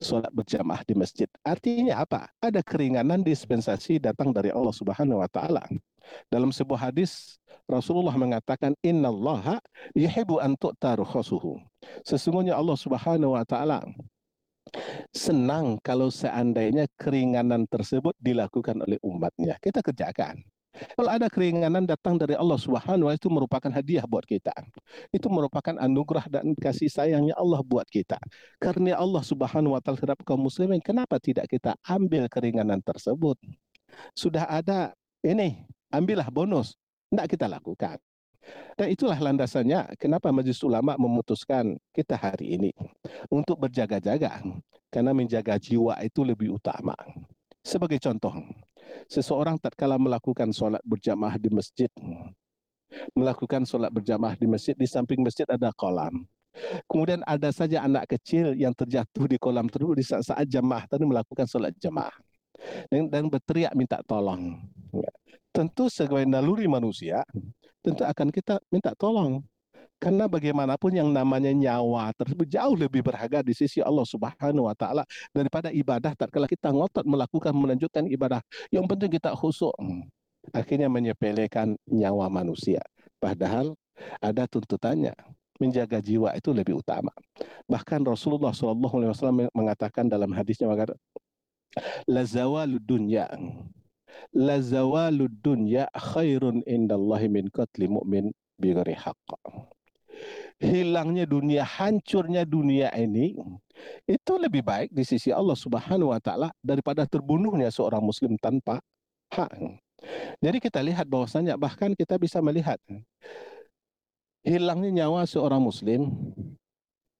[0.00, 1.28] solat berjamaah di masjid.
[1.40, 2.28] Artinya apa?
[2.40, 5.64] Ada keringanan dispensasi datang dari Allah Subhanahu wa taala.
[6.30, 9.58] Dalam sebuah hadis Rasulullah mengatakan innallaha
[9.96, 10.54] yuhibbu an
[12.06, 13.82] Sesungguhnya Allah Subhanahu wa taala
[15.14, 19.58] senang kalau seandainya keringanan tersebut dilakukan oleh umatnya.
[19.62, 20.42] Kita kerjakan.
[20.94, 24.52] Kalau ada keringanan datang dari Allah Subhanahu itu merupakan hadiah buat kita.
[25.08, 28.20] Itu merupakan anugerah dan kasih sayangnya Allah buat kita.
[28.60, 33.40] Karena Allah Subhanahu wa taala terhadap kaum muslimin, kenapa tidak kita ambil keringanan tersebut?
[34.12, 34.92] Sudah ada
[35.24, 36.76] ini, ambillah bonus.
[37.08, 37.96] Tidak kita lakukan.
[38.78, 42.70] Dan itulah landasannya kenapa Majelis Ulama memutuskan kita hari ini
[43.26, 44.38] untuk berjaga-jaga
[44.92, 46.94] karena menjaga jiwa itu lebih utama.
[47.66, 48.30] Sebagai contoh,
[49.06, 51.90] seseorang tatkala melakukan solat berjamaah di masjid,
[53.12, 56.26] melakukan solat berjamaah di masjid, di samping masjid ada kolam.
[56.88, 61.44] Kemudian ada saja anak kecil yang terjatuh di kolam tersebut di saat-saat jamaah tadi melakukan
[61.44, 62.12] solat jamaah.
[62.88, 64.56] Dan, dan berteriak minta tolong.
[65.52, 67.20] Tentu sebagai naluri manusia,
[67.84, 69.44] tentu akan kita minta tolong.
[69.96, 75.08] Karena bagaimanapun yang namanya nyawa tersebut jauh lebih berharga di sisi Allah Subhanahu wa taala
[75.32, 78.44] daripada ibadah tatkala kita ngotot melakukan melanjutkan ibadah.
[78.68, 79.72] Yang penting kita khusyuk.
[80.52, 82.84] Akhirnya menyepelekan nyawa manusia.
[83.16, 83.72] Padahal
[84.20, 85.16] ada tuntutannya
[85.56, 87.10] menjaga jiwa itu lebih utama.
[87.64, 90.68] Bahkan Rasulullah SAW mengatakan dalam hadisnya
[92.08, 93.28] la zawalud dunya
[94.32, 99.36] la zawalud dunya khairun indallahi min qatli mu'min bighairi haqq
[100.56, 103.36] hilangnya dunia, hancurnya dunia ini
[104.08, 108.80] itu lebih baik di sisi Allah Subhanahu wa taala daripada terbunuhnya seorang muslim tanpa
[109.32, 109.52] hak.
[110.40, 112.78] Jadi kita lihat bahwasanya bahkan kita bisa melihat
[114.46, 116.08] hilangnya nyawa seorang muslim,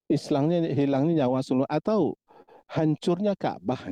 [0.07, 2.15] Islamnya hilangnya nyawa seorang atau
[2.71, 3.91] hancurnya Ka'bah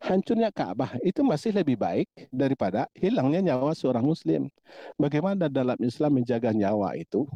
[0.00, 4.48] hancurnya Ka'bah itu masih lebih baik daripada hilangnya nyawa seorang muslim.
[4.96, 7.28] Bagaimana dalam Islam menjaga nyawa itu?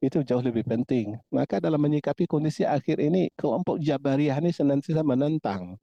[0.00, 1.20] Itu jauh lebih penting.
[1.28, 5.76] Maka dalam menyikapi kondisi akhir ini, kelompok Jabariyah ini senantiasa menentang.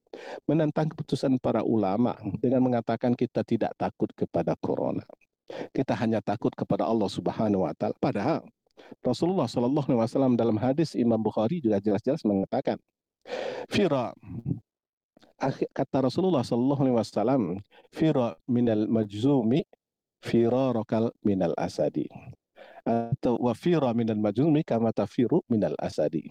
[0.50, 5.06] Menentang keputusan para ulama dengan mengatakan kita tidak takut kepada corona.
[5.70, 7.94] Kita hanya takut kepada Allah Subhanahu wa taala.
[8.02, 8.42] Padahal
[9.06, 12.82] Rasulullah Shallallahu alaihi wasallam dalam hadis Imam Bukhari juga jelas-jelas mengatakan,
[13.70, 14.18] "Fira
[15.52, 17.44] kata Rasulullah Sallallahu Alaihi Wasallam,
[17.92, 19.66] fira minal majzumi,
[20.24, 22.08] firarokal minal asadi.
[22.84, 26.28] Atau wafira minal majzumi kama tafiru minal asadi.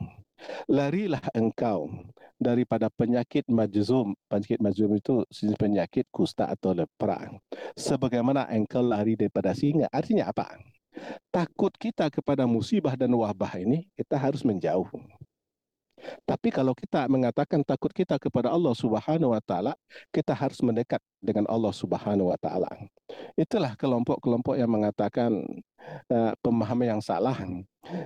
[0.69, 1.89] Larilah engkau
[2.37, 4.13] daripada penyakit majzum.
[4.29, 5.25] Penyakit majzum itu
[5.57, 7.33] penyakit kusta atau lepra.
[7.73, 9.89] Sebagaimana engkau lari daripada singa.
[9.89, 10.61] Artinya apa?
[11.33, 14.89] Takut kita kepada musibah dan wabah ini, kita harus menjauh.
[16.27, 19.73] Tapi kalau kita mengatakan takut kita kepada Allah Subhanahu wa taala,
[20.11, 22.69] kita harus mendekat dengan Allah Subhanahu wa taala.
[23.39, 25.43] Itulah kelompok-kelompok yang mengatakan
[26.11, 27.39] uh, pemahaman yang salah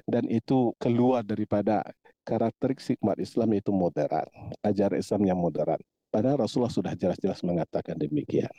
[0.04, 1.85] dan itu keluar daripada
[2.26, 4.26] karakteristik umat Islam itu moderat,
[4.66, 5.78] ajar Islam yang moderat.
[6.11, 8.50] Padahal Rasulullah sudah jelas-jelas mengatakan demikian.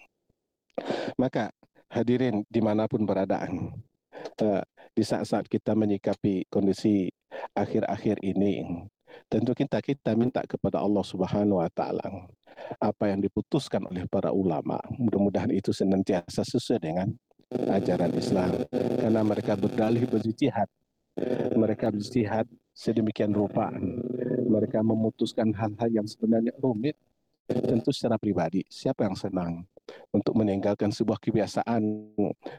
[1.17, 1.50] Maka
[1.89, 7.12] hadirin di mana pun berada, uh, di saat-saat kita menyikapi kondisi
[7.54, 8.88] akhir-akhir ini,
[9.25, 12.30] tentu kita kita minta kepada Allah Subhanahu wa taala
[12.82, 14.82] apa yang diputuskan oleh para ulama.
[14.97, 17.08] Mudah-mudahan itu senantiasa sesuai dengan
[17.71, 18.65] ajaran Islam.
[18.73, 20.67] Karena mereka berdalih berjihad.
[21.58, 23.71] Mereka berjihad sedemikian rupa.
[24.47, 26.97] Mereka memutuskan hal-hal yang sebenarnya rumit
[27.47, 29.63] tentu secara pribadi siapa yang senang
[30.12, 31.81] untuk meninggalkan sebuah kebiasaan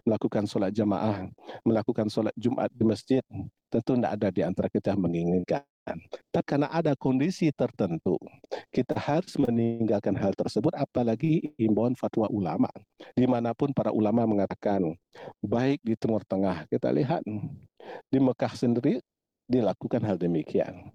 [0.03, 1.29] melakukan solat jamaah
[1.63, 3.23] melakukan solat Jumat di masjid
[3.69, 5.65] tentu tidak ada di antara kita yang menginginkan
[6.29, 8.21] tapi karena ada kondisi tertentu,
[8.69, 12.69] kita harus meninggalkan hal tersebut, apalagi imbauan fatwa ulama.
[13.17, 14.93] Di mana pun para ulama mengatakan,
[15.41, 17.25] baik di Timur Tengah, kita lihat
[18.13, 19.01] di Mekah sendiri
[19.49, 20.93] dilakukan hal demikian.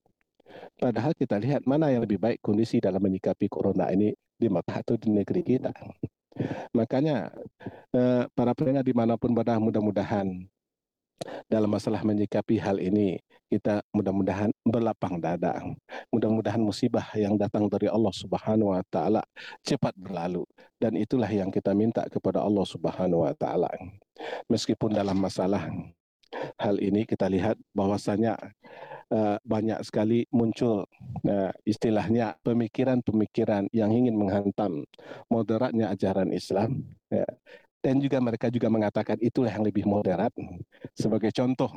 [0.78, 4.96] Padahal kita lihat mana yang lebih baik kondisi dalam menyikapi corona ini di Mekah atau
[5.00, 5.72] di negeri kita.
[6.78, 7.30] Makanya
[7.94, 10.50] eh, para pendengar di mana pun berada mudah-mudahan
[11.48, 13.22] dalam masalah menyikapi hal ini
[13.54, 15.62] kita mudah-mudahan berlapang dada.
[16.10, 19.22] Mudah-mudahan musibah yang datang dari Allah Subhanahu wa taala
[19.62, 20.42] cepat berlalu
[20.82, 23.70] dan itulah yang kita minta kepada Allah Subhanahu wa taala.
[24.50, 25.70] Meskipun dalam masalah
[26.58, 28.38] hal ini kita lihat bahwasanya
[29.14, 30.86] uh, banyak sekali muncul
[31.28, 34.84] uh, istilahnya pemikiran-pemikiran yang ingin menghantam
[35.30, 37.26] moderatnya ajaran Islam ya.
[37.84, 40.34] dan juga mereka juga mengatakan itulah yang lebih moderat
[40.98, 41.70] sebagai contoh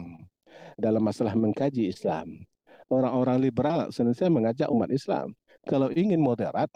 [0.77, 2.45] dalam masalah mengkaji Islam
[2.89, 5.35] orang-orang liberal sebenarnya mengajak umat Islam
[5.67, 6.71] kalau ingin moderat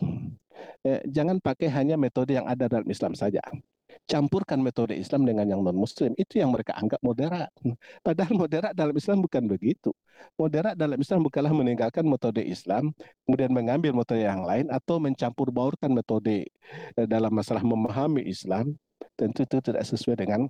[0.82, 3.40] eh, jangan pakai hanya metode yang ada dalam Islam saja
[4.08, 6.14] campurkan metode Islam dengan yang non-Muslim.
[6.18, 7.50] Itu yang mereka anggap moderat.
[8.06, 9.90] Padahal moderat dalam Islam bukan begitu.
[10.36, 12.92] Moderat dalam Islam bukanlah meninggalkan metode Islam,
[13.24, 16.48] kemudian mengambil metode yang lain, atau mencampur baurkan metode
[16.96, 18.76] eh, dalam masalah memahami Islam.
[19.16, 20.48] Tentu itu tidak sesuai dengan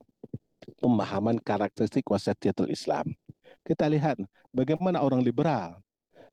[0.79, 3.15] pemahaman karakteristik wasatiyatul Islam.
[3.63, 4.19] Kita lihat
[4.51, 5.79] bagaimana orang liberal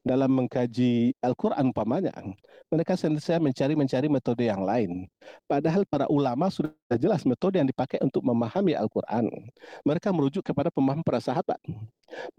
[0.05, 2.15] dalam mengkaji Al-Quran umpamanya,
[2.71, 5.07] mereka senantiasa mencari-mencari metode yang lain.
[5.47, 9.27] Padahal para ulama sudah jelas metode yang dipakai untuk memahami Al-Quran.
[9.83, 11.60] Mereka merujuk kepada pemahaman para sahabat.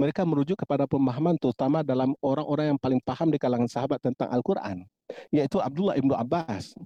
[0.00, 4.84] Mereka merujuk kepada pemahaman terutama dalam orang-orang yang paling paham di kalangan sahabat tentang Al-Quran.
[5.32, 6.76] Yaitu Abdullah ibnu Abbas.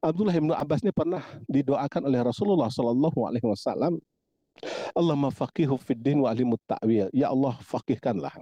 [0.00, 4.00] Abdullah ibnu Abbas ini pernah didoakan oleh Rasulullah Sallallahu Alaihi Wasallam.
[4.92, 7.08] Allah mafaqihu fid wa alimut ta'wil.
[7.16, 8.34] Ya Allah, fakihkanlah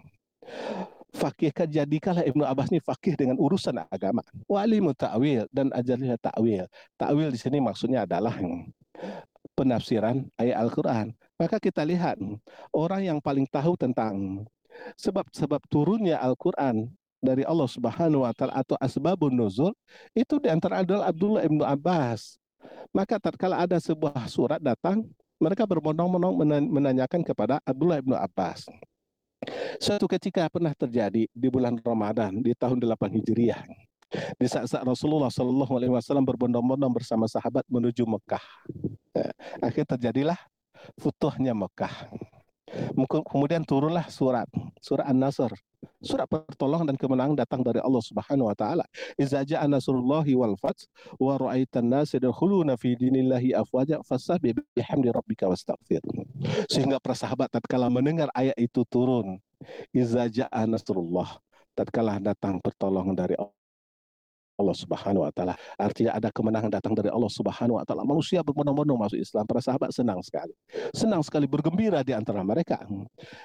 [1.14, 4.20] fakihkan jadikanlah Ibnu Abbas ini fakih dengan urusan agama.
[4.44, 6.68] Walimu ta'wil dan ajarnya ta'wil.
[7.00, 8.36] Ta'wil di sini maksudnya adalah
[9.56, 11.14] penafsiran ayat Al-Qur'an.
[11.38, 12.18] Maka kita lihat
[12.74, 14.44] orang yang paling tahu tentang
[14.98, 16.86] sebab-sebab turunnya Al-Qur'an
[17.18, 19.74] dari Allah Subhanahu wa taala atau asbabun nuzul
[20.14, 22.38] itu di antara adalah Abdullah Ibnu Abbas.
[22.94, 25.06] Maka tatkala ada sebuah surat datang,
[25.38, 26.34] mereka berbondong-bondong
[26.70, 28.66] menanyakan kepada Abdullah Ibnu Abbas.
[29.78, 33.62] Suatu ketika pernah terjadi di bulan Ramadan di tahun 8 Hijriah.
[34.40, 38.40] Di saat-saat Rasulullah Shallallahu Alaihi Wasallam berbondong-bondong bersama sahabat menuju Mekah.
[39.12, 40.38] Eh, akhirnya terjadilah
[40.96, 42.08] futuhnya Mekah.
[43.28, 44.48] Kemudian turunlah surat,
[44.82, 45.52] surat An-Nasr.
[46.02, 48.82] Surat pertolongan dan kemenangan datang dari Allah Subhanahu wa taala.
[49.14, 50.90] Iza ja'a nasrullahi wal fath
[51.22, 56.02] wa ra'aitan nas yadkhuluna fi dinillahi afwaja fasabbih bihamdi rabbika wastaghfir.
[56.66, 59.38] Sehingga para sahabat tatkala mendengar ayat itu turun,
[59.94, 61.38] iza ja'a nasrullah,
[61.78, 63.57] tatkala datang pertolongan dari Allah
[64.58, 65.54] Allah Subhanahu wa taala.
[65.78, 68.02] Artinya ada kemenangan datang dari Allah Subhanahu wa taala.
[68.02, 69.46] Manusia berbondong-bondong masuk Islam.
[69.46, 70.52] Para sahabat senang sekali.
[70.90, 72.82] Senang sekali bergembira di antara mereka.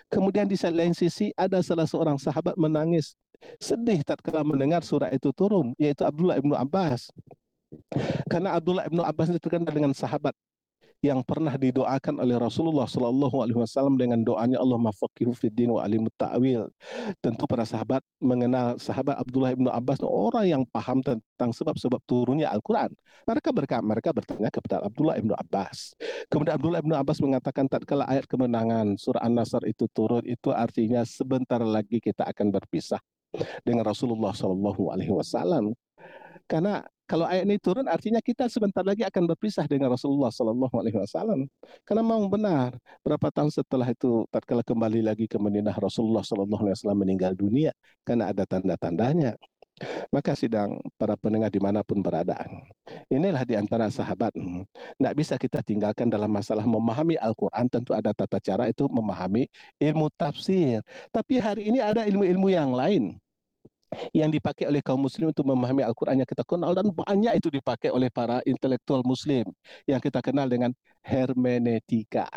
[0.10, 3.13] Kemudian di lain sisi ada salah seorang sahabat menangis
[3.62, 7.13] sedih tatkala mendengar surah itu turun, yaitu Abdullah ibnu Abbas.
[8.32, 10.34] Karena Abdullah ibnu Abbas itu terkenal dengan sahabat
[11.03, 16.15] yang pernah didoakan oleh Rasulullah Shallallahu Alaihi Wasallam dengan doanya Allah mafaqihu fiddin wa alimut
[16.15, 16.71] ta'wil.
[17.19, 22.95] Tentu para sahabat mengenal sahabat Abdullah ibnu Abbas orang yang paham tentang sebab-sebab turunnya Al-Quran.
[23.27, 25.91] Mereka mereka mereka bertanya kepada Abdullah ibnu Abbas.
[26.31, 31.59] Kemudian Abdullah ibnu Abbas mengatakan tatkala ayat kemenangan surah An-Nasr itu turun itu artinya sebentar
[31.59, 33.03] lagi kita akan berpisah
[33.67, 35.75] dengan Rasulullah Shallallahu Alaihi Wasallam.
[36.47, 40.97] Karena kalau ayat ini turun artinya kita sebentar lagi akan berpisah dengan Rasulullah Sallallahu Alaihi
[40.99, 41.51] Wasallam.
[41.83, 46.75] Karena memang benar berapa tahun setelah itu tatkala kembali lagi ke Madinah Rasulullah Sallallahu Alaihi
[46.79, 47.75] Wasallam meninggal dunia
[48.07, 49.35] karena ada tanda-tandanya.
[50.13, 52.37] Maka sidang para pendengar di mana pun berada.
[53.09, 54.31] Inilah di antara sahabat.
[54.37, 57.65] Tidak bisa kita tinggalkan dalam masalah memahami Al-Quran.
[57.67, 59.49] Tentu ada tata cara itu memahami
[59.81, 60.85] ilmu tafsir.
[61.09, 63.17] Tapi hari ini ada ilmu-ilmu yang lain
[64.12, 67.89] yang dipakai oleh kaum muslim untuk memahami Al-Quran yang kita kenal dan banyak itu dipakai
[67.89, 69.47] oleh para intelektual muslim
[69.89, 70.71] yang kita kenal dengan
[71.03, 72.27] hermeneutika.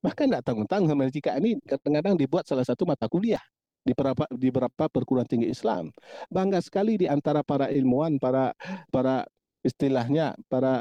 [0.00, 3.42] Bahkan tidak tanggung-tanggung hermeneutika ini kadang-kadang dibuat salah satu mata kuliah
[3.84, 5.92] di beberapa di beberapa perguruan tinggi Islam.
[6.28, 8.52] Bangga sekali di antara para ilmuwan, para
[8.88, 9.28] para
[9.60, 10.80] istilahnya para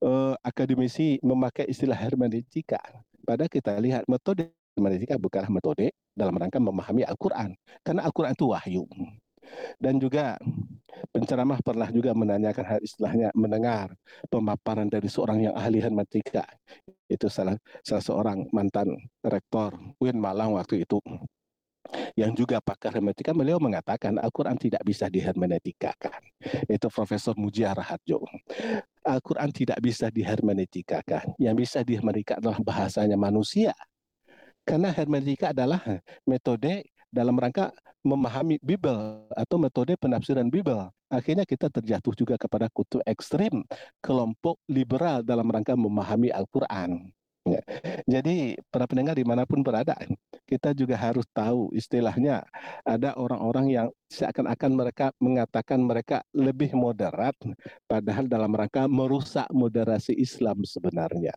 [0.00, 2.80] uh, akademisi memakai istilah hermeneutika.
[3.24, 7.52] Pada kita lihat metode hermeneutika bukanlah metode dalam rangka memahami Al-Quran.
[7.84, 8.84] Karena Al-Quran itu wahyu.
[9.80, 10.36] Dan juga
[11.10, 13.92] penceramah pernah juga menanyakan hal istilahnya mendengar
[14.28, 16.44] pemaparan dari seorang yang ahli hermetika.
[17.10, 21.00] Itu salah, salah seorang mantan rektor UIN Malang waktu itu
[22.14, 26.20] yang juga pakar hermetika, beliau mengatakan Al-Quran tidak bisa dihermenetikakan.
[26.68, 28.22] Itu Profesor Mujia Rahatjo.
[29.02, 31.34] Al-Quran tidak bisa dihermenetikakan.
[31.40, 33.74] Yang bisa dihermenetikakan adalah bahasanya manusia.
[34.62, 35.82] Karena hermeneutika adalah
[36.28, 40.88] metode dalam rangka memahami Bible atau metode penafsiran Bible.
[41.10, 43.66] Akhirnya kita terjatuh juga kepada kutub ekstrim
[44.00, 47.12] kelompok liberal dalam rangka memahami Al-Quran.
[47.48, 47.64] Ya.
[48.04, 49.96] Jadi para pendengar di mana pun berada,
[50.44, 52.44] kita juga harus tahu istilahnya
[52.84, 57.32] ada orang-orang yang seakan-akan mereka mengatakan mereka lebih moderat,
[57.88, 61.32] padahal dalam rangka merusak moderasi Islam sebenarnya.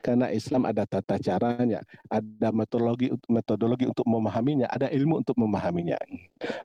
[0.00, 6.00] Karena Islam ada tata caranya, ada metodologi metodologi untuk memahaminya, ada ilmu untuk memahaminya.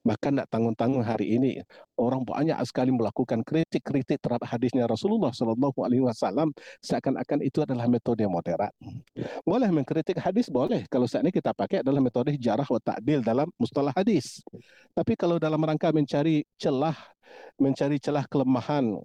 [0.08, 1.52] Maka tidak tanggung-tanggung hari ini
[2.00, 8.24] orang banyak sekali melakukan kritik-kritik terhadap hadisnya Rasulullah Shallallahu Alaihi Wasallam seakan-akan itu adalah metode
[8.26, 8.72] moderat.
[9.44, 13.48] Boleh mengkritik hadis boleh kalau saat ini kita pakai adalah metode jarah wa ta'dil dalam
[13.60, 14.42] mustalah hadis.
[14.96, 16.96] Tapi kalau dalam rangka mencari celah,
[17.60, 18.98] mencari celah kelemahan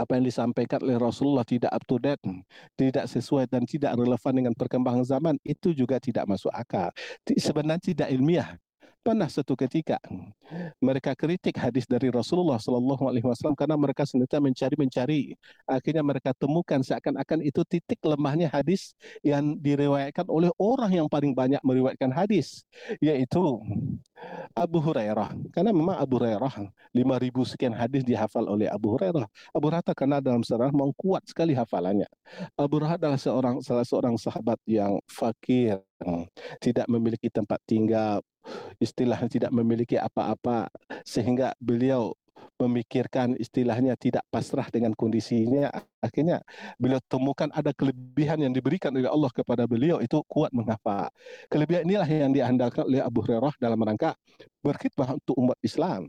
[0.00, 2.24] apa yang disampaikan oleh Rasulullah tidak up to date,
[2.74, 6.88] tidak sesuai dan tidak relevan dengan perkembangan zaman, itu juga tidak masuk akal.
[7.28, 8.56] Sebenarnya tidak ilmiah.
[9.00, 9.96] Pernah satu ketika
[10.76, 15.40] mereka kritik hadis dari Rasulullah Sallallahu Alaihi Wasallam karena mereka senantiasa mencari-mencari.
[15.64, 18.92] Akhirnya mereka temukan seakan-akan itu titik lemahnya hadis
[19.24, 22.68] yang diriwayatkan oleh orang yang paling banyak meriwayatkan hadis,
[23.00, 23.40] yaitu
[24.52, 25.32] Abu Hurairah.
[25.54, 29.26] Karena memang Abu Hurairah 5000 sekian hadis dihafal oleh Abu Hurairah.
[29.54, 32.08] Abu Hurairah karena dalam sejarah memang kuat sekali hafalannya.
[32.58, 35.80] Abu Hurairah adalah seorang salah seorang sahabat yang fakir,
[36.60, 38.20] tidak memiliki tempat tinggal,
[38.80, 40.68] istilahnya tidak memiliki apa-apa
[41.04, 42.16] sehingga beliau
[42.60, 45.72] memikirkan istilahnya tidak pasrah dengan kondisinya
[46.04, 46.44] akhirnya
[46.76, 51.08] beliau temukan ada kelebihan yang diberikan oleh Allah kepada beliau itu kuat menghafal
[51.48, 54.12] kelebihan inilah yang diandalkan oleh Abu Hurairah dalam rangka
[54.60, 56.08] berkhidmah untuk umat Islam.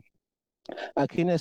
[0.93, 1.39] Akhirnya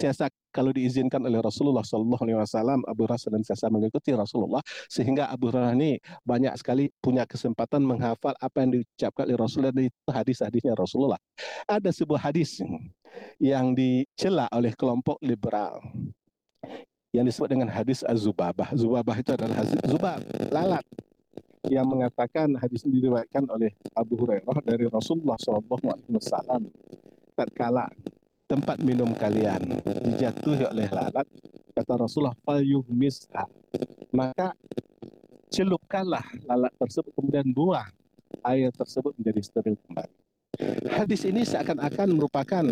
[0.00, 5.52] senantiasa kalau diizinkan oleh Rasulullah Sallallahu Alaihi Wasallam Abu Hurairah senantiasa mengikuti Rasulullah sehingga Abu
[5.52, 11.20] Hurairah ini banyak sekali punya kesempatan menghafal apa yang diucapkan oleh Rasulullah dari hadis-hadisnya Rasulullah.
[11.68, 12.64] Ada sebuah hadis
[13.36, 15.84] yang dicela oleh kelompok liberal
[17.12, 18.72] yang disebut dengan hadis Az-Zubabah.
[18.72, 20.84] Zubabah itu adalah hadis Zubab, lalat
[21.68, 26.72] yang mengatakan hadis ini diriwayatkan oleh Abu Hurairah dari Rasulullah Wasallam
[27.36, 27.84] tatkala
[28.50, 29.78] tempat minum kalian.
[30.10, 31.26] Dijatuhi oleh lalat
[31.80, 33.46] kata Rasulullah falyuhmisha
[34.12, 34.52] maka
[35.48, 37.88] celupkanlah lalat tersebut kemudian buang
[38.44, 40.14] air tersebut menjadi steril kembali
[40.90, 42.64] hadis ini seakan-akan merupakan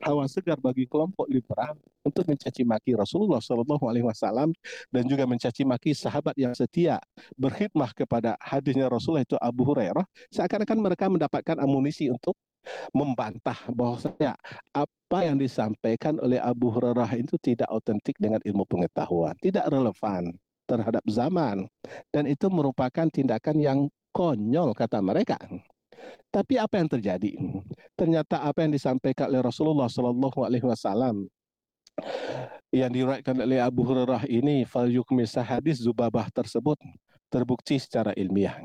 [0.00, 4.54] hawa segar bagi kelompok liberal untuk mencaci maki Rasulullah Shallallahu Alaihi Wasallam
[4.88, 6.96] dan juga mencaci maki sahabat yang setia
[7.36, 12.38] berkhidmah kepada hadisnya Rasulullah itu Abu Hurairah seakan-akan mereka mendapatkan amunisi untuk
[12.92, 14.36] membantah bahwasanya
[14.72, 20.36] apa yang disampaikan oleh Abu Hurairah itu tidak otentik dengan ilmu pengetahuan, tidak relevan
[20.68, 21.66] terhadap zaman
[22.14, 23.78] dan itu merupakan tindakan yang
[24.14, 25.36] konyol kata mereka.
[26.30, 27.32] Tapi apa yang terjadi?
[27.98, 31.26] Ternyata apa yang disampaikan oleh Rasulullah Shallallahu Alaihi Wasallam
[32.70, 34.86] yang diriwayatkan oleh Abu Hurairah ini fal
[35.42, 36.78] hadis Zubabah tersebut
[37.28, 38.56] terbukti secara ilmiah.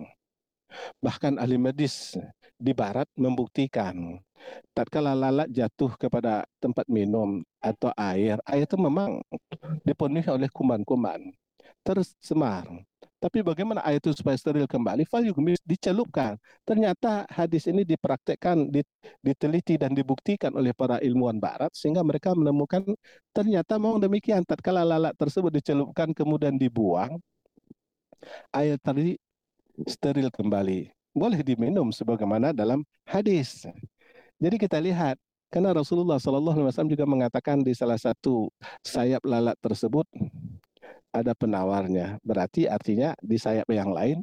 [1.02, 2.14] Bahkan ahli medis
[2.56, 4.22] di barat membuktikan
[4.78, 9.20] tatkala lalat jatuh kepada tempat minum atau air, air itu memang
[9.82, 11.34] dipenuhi oleh kuman-kuman
[11.86, 12.66] tercemar.
[13.16, 15.08] Tapi bagaimana air itu supaya steril kembali?
[15.10, 16.38] Falyugmis dicelupkan.
[16.62, 18.70] Ternyata hadis ini dipraktekkan,
[19.24, 22.86] diteliti dan dibuktikan oleh para ilmuwan barat sehingga mereka menemukan
[23.34, 24.46] ternyata memang demikian.
[24.46, 27.18] Tatkala lalat tersebut dicelupkan kemudian dibuang,
[28.54, 29.18] air tadi
[29.90, 30.94] steril kembali.
[31.16, 33.66] Boleh diminum sebagaimana dalam hadis.
[34.38, 35.16] Jadi kita lihat
[35.48, 38.52] karena Rasulullah Wasallam juga mengatakan di salah satu
[38.84, 40.04] sayap lalat tersebut
[41.16, 42.20] ada penawarnya.
[42.20, 44.20] Berarti artinya di sayap yang lain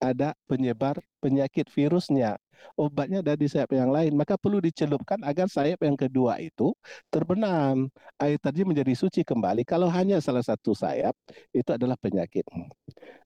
[0.00, 2.40] ada penyebar penyakit virusnya.
[2.76, 6.76] Obatnya ada di sayap yang lain, maka perlu dicelupkan agar sayap yang kedua itu
[7.08, 7.88] terbenam.
[8.20, 9.64] Air tadi menjadi suci kembali.
[9.64, 11.16] Kalau hanya salah satu sayap,
[11.56, 12.44] itu adalah penyakit.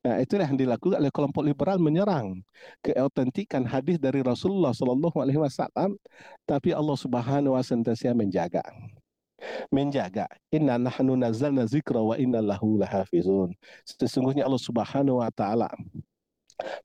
[0.07, 2.47] Nah, itulah yang dilakukan oleh kelompok liberal menyerang
[2.79, 5.99] keautentikan hadis dari Rasulullah Shallallahu Alaihi Wasallam,
[6.47, 8.63] tapi Allah Subhanahu Wa Taala menjaga
[9.69, 13.53] menjaga inna nahnu nazzalna zikra wa inna lahu lahafizun
[13.85, 15.71] sesungguhnya Allah Subhanahu wa taala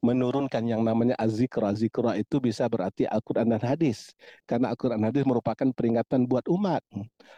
[0.02, 1.72] menurunkan yang namanya azikra.
[1.78, 4.14] Zikra itu bisa berarti Al-Quran dan hadis.
[4.50, 6.82] Karena Al-Quran hadis merupakan peringatan buat umat.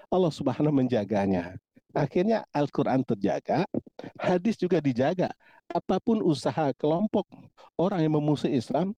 [0.08, 1.60] Allah subhanahu menjaganya.
[1.92, 3.68] Akhirnya Al-Quran terjaga,
[4.16, 5.28] hadis juga dijaga.
[5.68, 7.28] Apa pun usaha kelompok
[7.76, 8.96] orang yang memusuhi Islam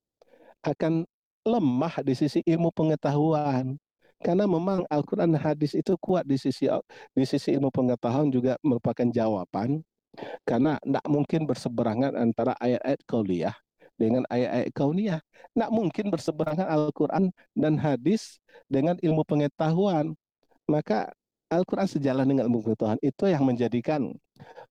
[0.62, 1.02] akan
[1.42, 3.74] lemah di sisi ilmu pengetahuan.
[4.22, 6.70] Karena memang Al-Quran hadis itu kuat di sisi
[7.12, 9.82] di sisi ilmu pengetahuan juga merupakan jawaban
[10.46, 13.56] karena tidak mungkin berseberangan antara ayat-ayat kauliyah
[13.98, 15.20] dengan ayat-ayat kauniyah.
[15.54, 20.14] Tidak mungkin berseberangan Al-Quran dan hadis dengan ilmu pengetahuan.
[20.66, 21.12] Maka
[21.52, 22.98] Al-Quran sejalan dengan ilmu pengetahuan.
[23.02, 24.14] Itu yang menjadikan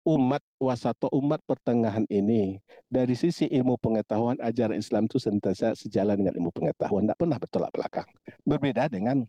[0.03, 2.59] umat wasato umat pertengahan ini
[2.91, 7.72] dari sisi ilmu pengetahuan ajaran Islam itu sentiasa sejalan dengan ilmu pengetahuan tidak pernah bertolak
[7.72, 8.09] belakang
[8.43, 9.24] berbeda dengan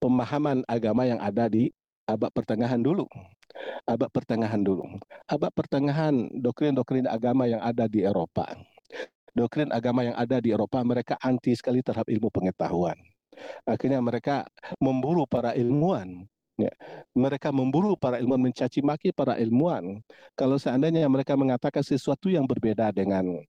[0.00, 1.70] pemahaman agama yang ada di
[2.08, 3.06] abad pertengahan dulu.
[3.86, 4.86] Abad pertengahan dulu.
[5.30, 8.46] Abad pertengahan doktrin-doktrin agama yang ada di Eropa.
[9.30, 12.98] Doktrin agama yang ada di Eropa mereka anti sekali terhadap ilmu pengetahuan.
[13.64, 14.44] Akhirnya mereka
[14.82, 16.26] memburu para ilmuwan
[16.66, 16.72] Ya.
[17.16, 20.04] Mereka memburu para ilmuwan, mencaci maki para ilmuwan.
[20.36, 23.40] Kalau seandainya mereka mengatakan sesuatu yang berbeda dengan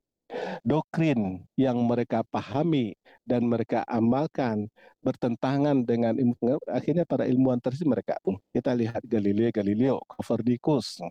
[0.63, 2.95] doktrin yang mereka pahami
[3.27, 4.71] dan mereka amalkan
[5.03, 8.15] bertentangan dengan ilmu akhirnya para ilmuwan tersebut mereka
[8.55, 11.01] kita lihat Galileo Galileo Copernicus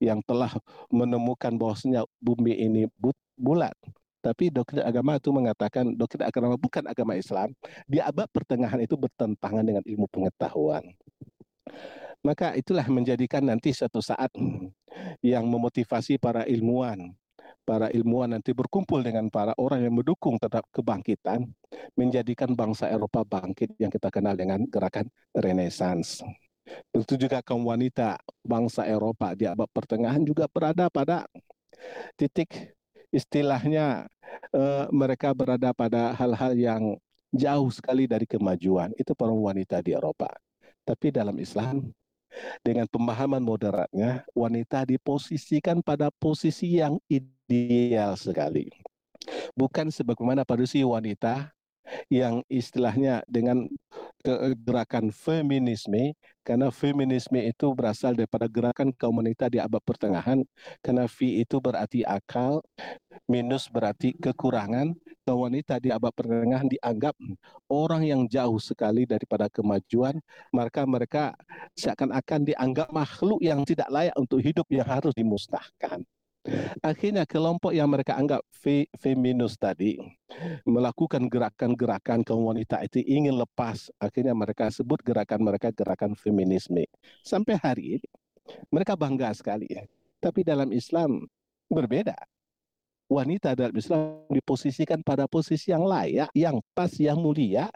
[0.00, 0.54] yang telah
[0.88, 2.82] menemukan bahwasanya bumi ini
[3.36, 3.74] bulat
[4.22, 7.50] tapi doktrin agama itu mengatakan doktrin agama bukan agama Islam
[7.90, 10.86] di abad pertengahan itu bertentangan dengan ilmu pengetahuan
[12.22, 14.30] maka itulah menjadikan nanti suatu saat
[15.24, 17.14] yang memotivasi para ilmuwan
[17.62, 21.46] para ilmuwan nanti berkumpul dengan para orang yang mendukung tetap kebangkitan
[21.94, 26.22] menjadikan bangsa Eropa bangkit yang kita kenal dengan gerakan Renaissance.
[26.90, 31.26] Tentu juga kaum wanita bangsa Eropa di abad pertengahan juga berada pada
[32.18, 32.74] titik
[33.14, 34.06] istilahnya
[34.54, 36.82] uh, mereka berada pada hal-hal yang
[37.34, 38.94] jauh sekali dari kemajuan.
[38.98, 40.30] Itu para wanita di Eropa.
[40.82, 41.90] Tapi dalam Islam
[42.64, 48.66] dengan pemahaman moderatnya, wanita diposisikan pada posisi yang ideal sekali.
[49.54, 51.54] Bukan sebagaimana posisi wanita
[52.08, 53.66] yang istilahnya dengan
[54.62, 56.14] gerakan feminisme
[56.46, 60.46] karena feminisme itu berasal daripada gerakan kaum wanita di abad pertengahan
[60.78, 62.62] karena fi itu berarti akal
[63.26, 64.94] minus berarti kekurangan
[65.26, 67.18] kaum wanita di abad pertengahan dianggap
[67.66, 70.18] orang yang jauh sekali daripada kemajuan
[70.54, 71.34] maka mereka
[71.74, 76.06] seakan-akan dianggap makhluk yang tidak layak untuk hidup yang harus dimusnahkan
[76.82, 79.94] Akhirnya kelompok yang mereka anggap fe, feminus tadi
[80.66, 83.94] melakukan gerakan-gerakan kaum wanita itu ingin lepas.
[84.02, 86.82] Akhirnya mereka sebut gerakan mereka gerakan feminisme.
[87.22, 88.08] Sampai hari ini
[88.74, 89.70] mereka bangga sekali.
[89.70, 89.86] Ya.
[90.18, 91.30] Tapi dalam Islam
[91.70, 92.18] berbeda.
[93.12, 97.68] Wanita dalam Islam diposisikan pada posisi yang layak, yang pas, yang mulia.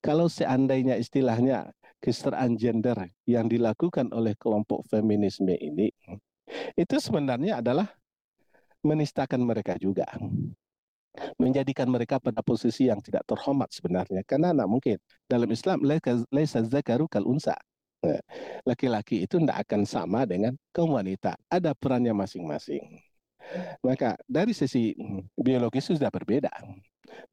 [0.00, 1.68] Kalau seandainya istilahnya
[2.00, 2.96] kesetaraan gender
[3.28, 5.92] yang dilakukan oleh kelompok feminisme ini,
[6.74, 7.92] itu sebenarnya adalah
[8.86, 10.06] menistakan mereka juga.
[11.36, 14.22] Menjadikan mereka pada posisi yang tidak terhormat sebenarnya.
[14.22, 14.96] Karena anak mungkin.
[15.26, 15.82] Dalam Islam
[16.30, 17.58] laisa zakaru kal unsa.
[18.00, 18.22] Eh,
[18.64, 21.36] laki-laki itu tidak akan sama dengan kaum wanita.
[21.52, 23.09] Ada perannya masing-masing
[23.82, 24.94] maka dari sisi
[25.34, 26.50] biologis sudah berbeda.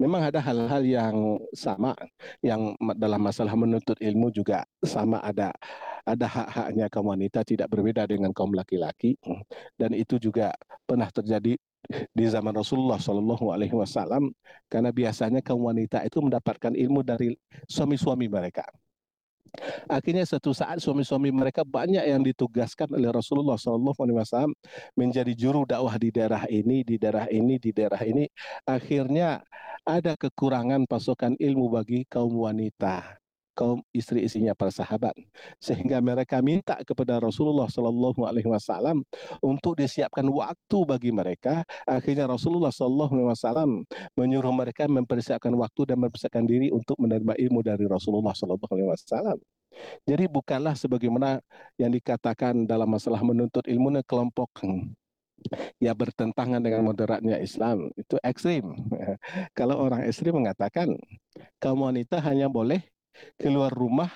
[0.01, 1.15] Memang ada hal-hal yang
[1.53, 1.93] sama
[2.41, 5.21] yang dalam masalah menuntut ilmu juga sama.
[5.21, 5.53] Ada
[6.07, 9.19] ada hak-haknya kaum wanita tidak berbeda dengan kaum laki-laki.
[9.77, 10.55] Dan itu juga
[10.87, 11.59] pernah terjadi
[12.11, 14.33] di zaman Rasulullah Shallallahu Alaihi Wasallam.
[14.71, 17.35] Karena biasanya kaum wanita itu mendapatkan ilmu dari
[17.69, 18.65] suami-suami mereka.
[19.87, 24.53] Akhirnya satu saat suami-suami mereka banyak yang ditugaskan oleh Rasulullah Shallallahu Alaihi Wasallam
[24.95, 28.25] menjadi juru dakwah di daerah ini, di daerah ini, di daerah ini.
[28.67, 29.43] Akhirnya
[29.87, 33.26] ada kekurangan pasokan ilmu bagi kaum wanita
[33.57, 35.17] kaum istri-istrinya para sahabat.
[35.57, 39.01] Sehingga mereka minta kepada Rasulullah Shallallahu Alaihi Wasallam
[39.41, 41.65] untuk disiapkan waktu bagi mereka.
[41.89, 43.69] Akhirnya Rasulullah Shallallahu Alaihi Wasallam
[44.13, 49.41] menyuruh mereka mempersiapkan waktu dan mempersiapkan diri untuk menerima ilmu dari Rasulullah Shallallahu Alaihi Wasallam.
[50.05, 51.41] Jadi bukanlah sebagaimana
[51.81, 54.49] yang dikatakan dalam masalah menuntut ilmu kelompok
[55.77, 58.73] ya bertentangan dengan moderatnya Islam itu ekstrim.
[59.57, 60.97] Kalau orang ekstrim mengatakan
[61.61, 62.81] kaum wanita hanya boleh
[63.39, 64.11] keluar rumah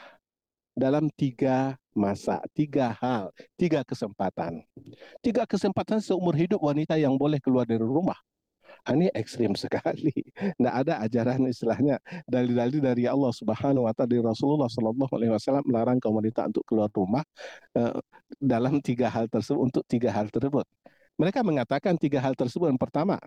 [0.72, 3.30] dalam tiga masa, tiga hal,
[3.60, 4.64] tiga kesempatan.
[5.20, 8.16] Tiga kesempatan seumur hidup wanita yang boleh keluar dari rumah.
[8.82, 10.16] Ah, ini ekstrim sekali.
[10.34, 15.98] Tidak ada ajaran istilahnya dalil-dalil dari Allah Subhanahu Wa Taala Rasulullah Shallallahu Alaihi Wasallam melarang
[16.02, 17.22] kaum wanita untuk keluar rumah
[17.78, 18.00] uh,
[18.42, 20.66] dalam tiga hal tersebut untuk tiga hal tersebut.
[21.20, 22.74] Mereka mengatakan tiga hal tersebut.
[22.74, 23.22] Yang pertama,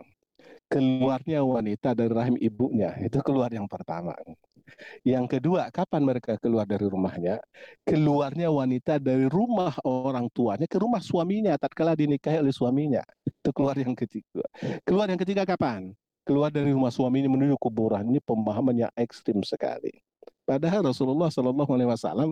[0.69, 4.15] keluarnya wanita dari rahim ibunya itu keluar yang pertama.
[5.05, 7.39] Yang kedua, kapan mereka keluar dari rumahnya?
[7.85, 13.05] Keluarnya wanita dari rumah orang tuanya ke rumah suaminya tatkala dinikahi oleh suaminya.
[13.29, 14.43] Itu keluar yang ketiga.
[14.83, 15.93] Keluar yang ketiga kapan?
[16.25, 18.09] Keluar dari rumah suaminya menuju kuburan.
[18.09, 19.93] Ini pemahaman yang ekstrim sekali.
[20.49, 22.31] Padahal Rasulullah Shallallahu Alaihi Wasallam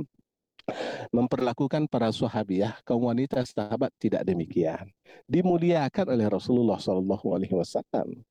[1.10, 4.88] memperlakukan para sahabiah kaum wanita sahabat tidak demikian.
[5.26, 8.22] Dimuliakan oleh Rasulullah Shallallahu Alaihi Wasallam.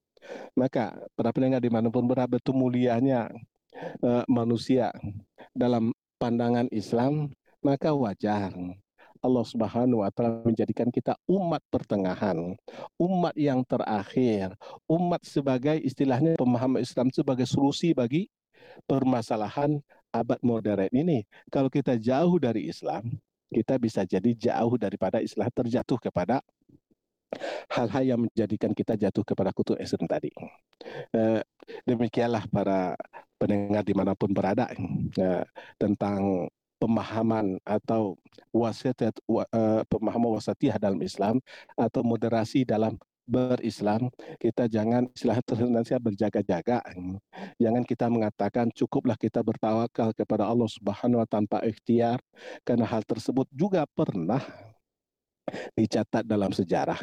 [0.54, 3.30] Maka para pendengar di mana pun berada itu mulianya
[4.06, 4.94] uh, manusia
[5.52, 7.34] dalam pandangan Islam,
[7.66, 8.54] maka wajar
[9.22, 12.58] Allah Subhanahu wa taala menjadikan kita umat pertengahan,
[12.98, 14.58] umat yang terakhir,
[14.90, 18.26] umat sebagai istilahnya pemahaman Islam sebagai solusi bagi
[18.90, 19.78] permasalahan
[20.12, 23.08] abad modern ini kalau kita jauh dari Islam,
[23.52, 26.40] kita bisa jadi jauh daripada Islam terjatuh kepada
[27.72, 30.32] hal-hal yang menjadikan kita jatuh kepada kutu ekstrim tadi.
[31.16, 31.40] Uh,
[31.88, 33.00] demikianlah para
[33.40, 34.68] pendengar di mana pun berada
[35.18, 35.44] uh,
[35.80, 36.52] tentang
[36.82, 38.18] pemahaman atau
[38.50, 38.98] wasiat
[39.30, 41.38] uh, pemahaman wasatiyah dalam Islam
[41.78, 42.98] atau moderasi dalam
[43.32, 46.84] berislam kita jangan istilah senantiasa berjaga-jaga.
[47.56, 52.20] Jangan kita mengatakan cukuplah kita bertawakal kepada Allah Subhanahu wa tanpa ikhtiar
[52.68, 54.44] karena hal tersebut juga pernah
[55.76, 57.00] dicatat dalam sejarah.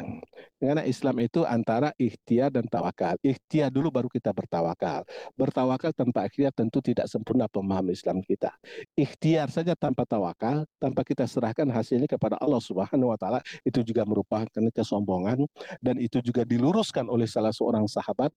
[0.59, 3.15] Karena Islam itu antara ikhtiar dan tawakal.
[3.23, 5.07] Ikhtiar dulu baru kita bertawakal.
[5.39, 8.51] Bertawakal tanpa ikhtiar tentu tidak sempurna pemahaman Islam kita.
[8.93, 14.03] Ikhtiar saja tanpa tawakal, tanpa kita serahkan hasilnya kepada Allah Subhanahu wa taala, itu juga
[14.03, 15.47] merupakan kesombongan
[15.79, 18.35] dan itu juga diluruskan oleh salah seorang sahabat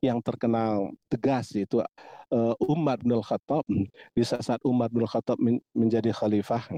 [0.00, 1.84] yang terkenal tegas yaitu
[2.32, 3.64] uh, Umar bin Khattab
[4.12, 6.68] di saat Umar bin Khattab men menjadi khalifah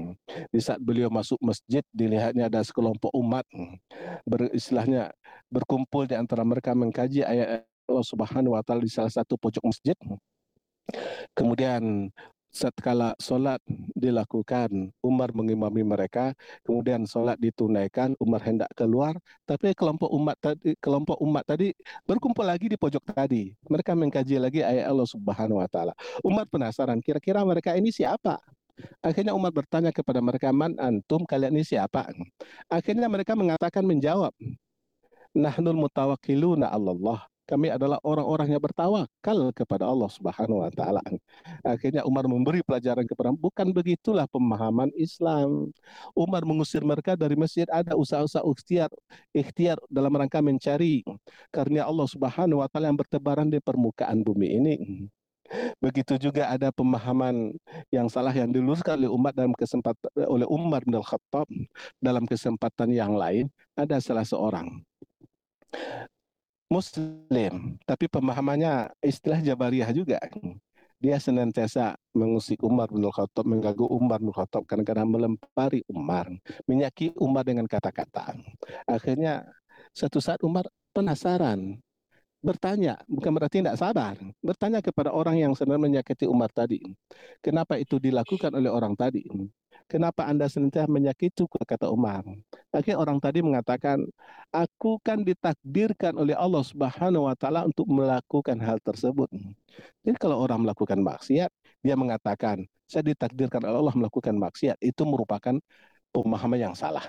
[0.51, 3.43] di saat beliau masuk masjid dilihatnya ada sekelompok umat
[4.23, 5.11] beristilahnya
[5.51, 9.99] berkumpul di antara mereka mengkaji ayat Allah Subhanahu wa taala di salah satu pojok masjid
[11.35, 12.09] kemudian
[12.51, 13.63] setelah solat
[13.95, 16.35] dilakukan, Umar mengimami mereka,
[16.67, 19.15] kemudian solat ditunaikan, Umar hendak keluar,
[19.47, 21.71] tapi kelompok umat tadi, kelompok umat tadi
[22.03, 23.55] berkumpul lagi di pojok tadi.
[23.71, 25.93] Mereka mengkaji lagi ayat Allah Subhanahu Wa Taala.
[26.27, 28.35] Umar penasaran, kira-kira mereka ini siapa?
[29.03, 32.09] Akhirnya Umar bertanya kepada mereka, man antum kalian ini siapa?
[32.69, 34.33] Akhirnya mereka mengatakan menjawab,
[35.31, 41.03] Nahnul mutawakiluna Allah kami adalah orang-orang yang bertawakal kepada Allah Subhanahu wa taala.
[41.67, 45.67] Akhirnya Umar memberi pelajaran kepada bukan begitulah pemahaman Islam.
[46.15, 48.87] Umar mengusir mereka dari masjid ada usaha-usaha ikhtiar
[49.35, 51.03] ikhtiar dalam rangka mencari
[51.51, 54.75] karena Allah Subhanahu wa taala yang bertebaran di permukaan bumi ini.
[55.83, 57.55] Begitu juga ada pemahaman
[57.91, 61.47] yang salah yang diluruskan oleh umat dalam kesempatan oleh Umar bin Khattab
[61.99, 64.79] dalam kesempatan yang lain ada salah seorang
[66.71, 70.23] Muslim, tapi pemahamannya istilah Jabariyah juga.
[71.01, 76.31] Dia senantiasa mengusik Umar bin Khattab, mengganggu Umar bin Khattab kadang-kadang melempari Umar,
[76.63, 78.39] menyaki Umar dengan kata-kata.
[78.87, 79.43] Akhirnya
[79.91, 81.75] satu saat Umar penasaran,
[82.41, 86.81] bertanya, bukan berarti tidak sabar, bertanya kepada orang yang sedang menyakiti Umar tadi.
[87.39, 89.23] Kenapa itu dilakukan oleh orang tadi?
[89.85, 91.61] Kenapa Anda senantiasa menyakitiku?
[91.67, 92.23] Kata Umar.
[92.71, 93.99] Akhirnya orang tadi mengatakan,
[94.55, 99.27] aku kan ditakdirkan oleh Allah Subhanahu wa taala untuk melakukan hal tersebut.
[100.07, 101.51] Jadi kalau orang melakukan maksiat,
[101.83, 104.79] dia mengatakan, saya ditakdirkan oleh Allah melakukan maksiat.
[104.79, 105.59] Itu merupakan
[106.15, 107.03] pemahaman yang salah.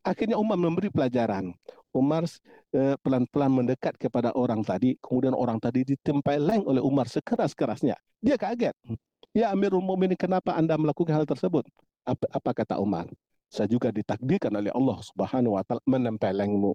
[0.00, 1.52] Akhirnya Umar memberi pelajaran.
[1.94, 2.26] Umar
[2.74, 7.94] eh, pelan-pelan mendekat kepada orang tadi, kemudian orang tadi ditempeleng oleh Umar sekeras-kerasnya.
[8.18, 8.74] Dia kaget.
[9.34, 11.66] Ya Amirul Mukminin, kenapa Anda melakukan hal tersebut?
[12.02, 13.06] Apa, apa kata Umar?
[13.46, 16.74] Saya juga ditakdirkan oleh Allah Subhanahu wa taala menempelengmu.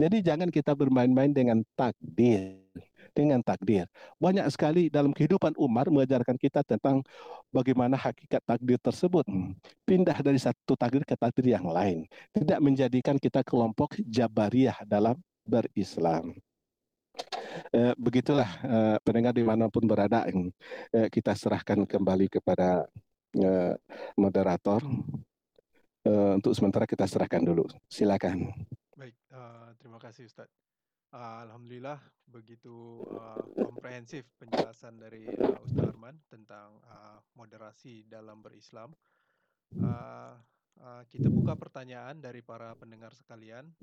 [0.00, 2.56] Jadi jangan kita bermain-main dengan takdir.
[3.10, 3.90] Dengan takdir.
[4.16, 7.02] Banyak sekali dalam kehidupan Umar mengajarkan kita tentang
[7.50, 9.26] bagaimana hakikat takdir tersebut.
[9.84, 12.06] Pindah dari satu takdir ke takdir yang lain.
[12.30, 16.38] Tidak menjadikan kita kelompok Jabariyah dalam berislam.
[17.74, 22.86] Eh, begitulah eh, pendengar di mana pun berada, eh, kita serahkan kembali kepada
[23.38, 23.74] uh,
[24.18, 24.82] moderator.
[26.00, 27.68] Uh, untuk sementara kita serahkan dulu.
[27.92, 28.48] Silakan.
[28.96, 30.69] Baik, uh, terima kasih Ustadz.
[31.10, 31.98] Uh, Alhamdulillah
[32.30, 38.94] begitu uh, komprehensif penjelasan dari uh, Ustadz Arman tentang uh, moderasi dalam berislam.
[39.74, 40.38] Uh,
[40.78, 43.74] uh, kita buka pertanyaan dari para pendengar sekalian.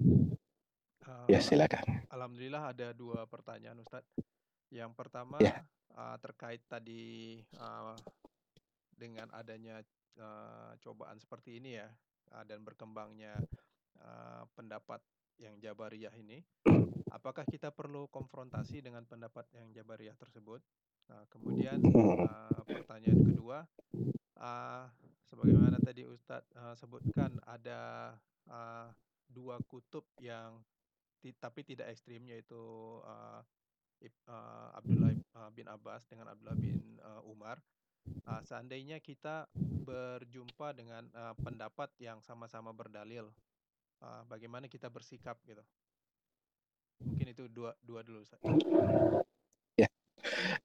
[1.04, 2.08] Uh, ya silakan.
[2.08, 4.08] Alhamdulillah ada dua pertanyaan Ustadz.
[4.72, 5.68] Yang pertama ya.
[6.00, 7.92] uh, terkait tadi uh,
[8.96, 9.84] dengan adanya
[10.16, 11.92] uh, cobaan seperti ini ya
[12.32, 13.36] uh, dan berkembangnya
[14.00, 15.04] uh, pendapat
[15.38, 16.42] yang Jabariyah ini,
[17.12, 20.62] apakah kita perlu konfrontasi dengan pendapat yang Jabariyah tersebut?
[21.08, 23.64] Nah, kemudian uh, pertanyaan kedua,
[24.39, 24.84] uh,
[25.24, 28.12] sebagaimana tadi Ustadz uh, sebutkan ada
[28.51, 28.91] uh,
[29.28, 30.60] dua kutub yang
[31.43, 32.55] tapi tidak ekstrim yaitu
[33.03, 33.43] uh,
[34.32, 35.12] uh, Abdullah
[35.51, 37.60] bin Abbas dengan Abdullah bin uh, Umar
[38.28, 43.32] uh, seandainya kita berjumpa dengan uh, pendapat yang sama-sama berdalil,
[44.03, 45.64] uh, bagaimana kita bersikap gitu?
[47.04, 48.41] Mungkin itu dua dua dulu Ustaz.
[49.78, 49.89] Ya,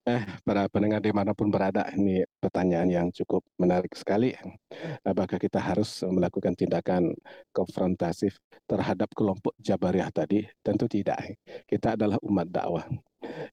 [0.09, 4.33] eh, para pendengar di mana pun berada, ini pertanyaan yang cukup menarik sekali.
[5.05, 7.13] Apakah kita harus melakukan tindakan
[7.53, 10.49] konfrontasif terhadap kelompok Jabariyah tadi?
[10.65, 11.37] Tentu tidak.
[11.69, 12.89] Kita adalah umat dakwah.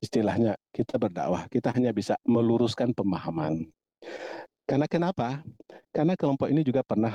[0.02, 3.70] Istilahnya kita berdakwah, kita hanya bisa meluruskan pemahaman
[4.70, 5.42] Karena kenapa?
[5.90, 7.14] Karena kelompok ini juga pernah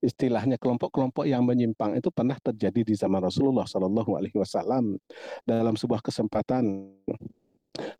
[0.00, 4.96] istilahnya kelompok-kelompok yang menyimpang itu pernah terjadi di zaman Rasulullah Shallallahu Alaihi Wasallam
[5.44, 6.92] dalam sebuah kesempatan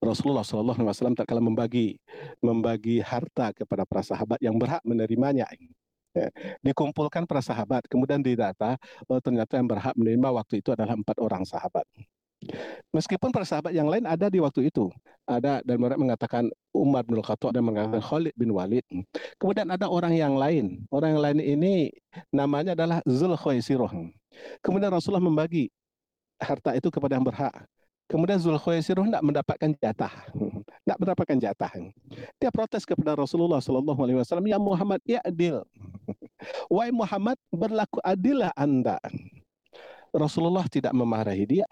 [0.01, 2.01] Rasulullah Shallallahu Alaihi Wasallam tak kala membagi
[2.41, 5.47] membagi harta kepada para sahabat yang berhak menerimanya.
[6.11, 6.27] Ya,
[6.67, 8.75] dikumpulkan para sahabat, kemudian didata,
[9.07, 11.87] oh, ternyata yang berhak menerima waktu itu adalah empat orang sahabat.
[12.91, 14.89] Meskipun para sahabat yang lain ada di waktu itu,
[15.29, 18.83] ada dan mereka mengatakan Umar bin Khattab dan mengatakan Khalid bin Walid.
[19.37, 20.89] Kemudian ada orang yang lain.
[20.89, 21.93] Orang yang lain ini
[22.33, 23.93] namanya adalah Zulkhuaisirah.
[24.65, 25.69] Kemudian Rasulullah membagi
[26.41, 27.53] harta itu kepada yang berhak.
[28.11, 30.15] Kemudian Zulkhuaisirah tidak mendapatkan jatah.
[30.83, 31.71] Tidak mendapatkan jatah.
[32.43, 35.63] Dia protes kepada Rasulullah Shallallahu Alaihi Wasallam, ya Muhammad, ya adil.
[36.73, 38.99] Wahai Muhammad, berlaku adillah anda.
[40.11, 41.67] Rasulullah tidak memarahi dia.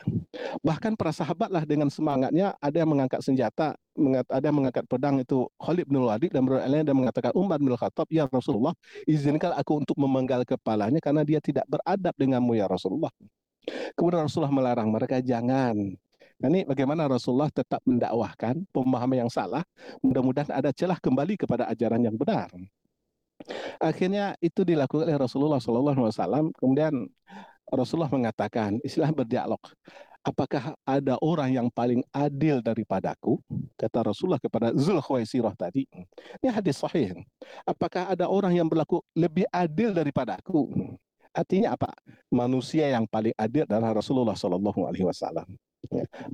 [0.63, 3.75] Bahkan para sahabatlah dengan semangatnya ada yang mengangkat senjata,
[4.31, 8.07] ada yang mengangkat pedang itu Khalid bin Walid dan lain dan mengatakan Umar bin Khattab,
[8.11, 8.75] "Ya Rasulullah,
[9.05, 13.11] izinkan aku untuk memenggal kepalanya karena dia tidak beradab denganmu ya Rasulullah."
[13.99, 15.99] Kemudian Rasulullah melarang mereka jangan
[16.39, 19.67] Nah, ini bagaimana Rasulullah tetap mendakwahkan pemahaman yang salah.
[20.07, 22.47] Mudah-mudahan ada celah kembali kepada ajaran yang benar.
[23.83, 26.55] Akhirnya itu dilakukan oleh Rasulullah SAW.
[26.55, 27.11] Kemudian
[27.69, 29.61] Rasulullah mengatakan, istilah berdialog.
[30.25, 33.41] Apakah ada orang yang paling adil daripadaku?
[33.79, 35.89] Kata Rasulullah kepada Zulkhuwaisirah tadi.
[36.43, 37.17] Ini hadis sahih.
[37.65, 40.69] Apakah ada orang yang berlaku lebih adil daripadaku?
[41.33, 41.95] Artinya apa?
[42.29, 45.49] Manusia yang paling adil adalah Rasulullah Shallallahu Alaihi Wasallam.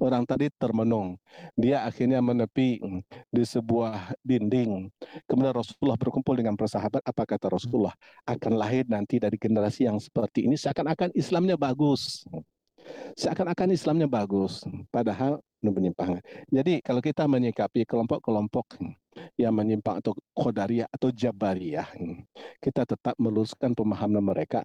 [0.01, 1.21] Orang tadi termenung.
[1.55, 2.81] Dia akhirnya menepi
[3.29, 4.89] di sebuah dinding.
[5.29, 7.05] Kemudian Rasulullah berkumpul dengan persahabat.
[7.05, 7.93] Apa kata Rasulullah?
[8.25, 10.57] Akan lahir nanti dari generasi yang seperti ini.
[10.57, 12.25] Seakan-akan Islamnya bagus.
[13.15, 14.65] Seakan-akan Islamnya bagus.
[14.89, 15.41] Padahal
[15.73, 16.21] penyimpangan.
[16.53, 18.77] Jadi kalau kita menyikapi kelompok-kelompok
[19.39, 21.89] yang menyimpang atau khodariyah atau jabariyah,
[22.61, 24.65] kita tetap meluruskan pemahaman mereka.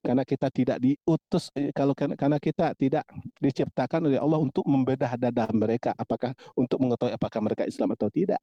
[0.00, 3.04] Karena kita tidak diutus eh, kalau karena kita tidak
[3.38, 8.40] diciptakan oleh Allah untuk membedah dada mereka apakah untuk mengetahui apakah mereka Islam atau tidak.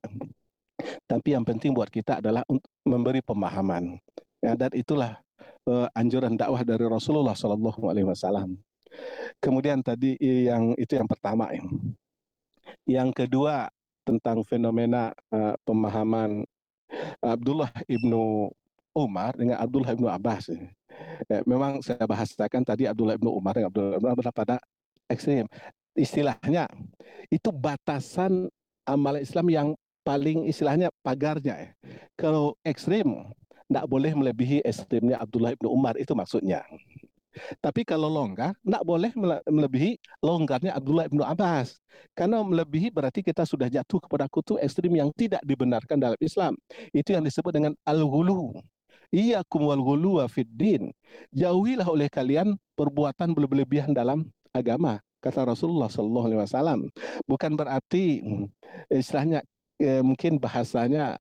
[1.06, 4.02] Tapi yang penting buat kita adalah untuk memberi pemahaman.
[4.44, 5.24] Ya, dan itulah
[5.70, 8.60] uh, anjuran dakwah dari Rasulullah Shallallahu Alaihi Wasallam.
[9.42, 11.50] Kemudian tadi yang itu yang pertama.
[12.84, 13.72] Yang kedua
[14.04, 16.44] tentang fenomena uh, pemahaman
[17.24, 18.52] Abdullah ibnu
[18.94, 20.54] Umar dengan Abdullah ibnu Abbas.
[21.26, 24.56] Ya, memang saya bahasakan tadi Abdullah ibnu Umar dengan Abdullah ibnu Abbas pada
[25.10, 25.50] ekstrim.
[25.98, 26.70] Istilahnya
[27.30, 28.50] itu batasan
[28.86, 29.68] amal Islam yang
[30.06, 31.56] paling istilahnya pagarnya.
[31.58, 31.70] Ya.
[32.20, 33.26] Kalau ekstrim,
[33.66, 36.62] tidak boleh melebihi ekstrimnya Abdullah ibnu Umar itu maksudnya.
[37.60, 39.12] Tapi kalau longgar, tidak boleh
[39.48, 41.78] melebihi longgarnya Abdullah ibnu Abbas.
[42.14, 46.54] Karena melebihi berarti kita sudah jatuh kepada kutu ekstrim yang tidak dibenarkan dalam Islam.
[46.94, 48.58] Itu yang disebut dengan al-ghulu.
[49.14, 50.90] Iyakum wal ghulu wa fiddin.
[51.34, 56.80] Jauhilah oleh kalian perbuatan berlebihan dalam agama kata Rasulullah Shallallahu Alaihi Wasallam.
[57.24, 58.20] Bukan berarti
[58.92, 59.40] istilahnya
[59.80, 61.16] eh, mungkin bahasanya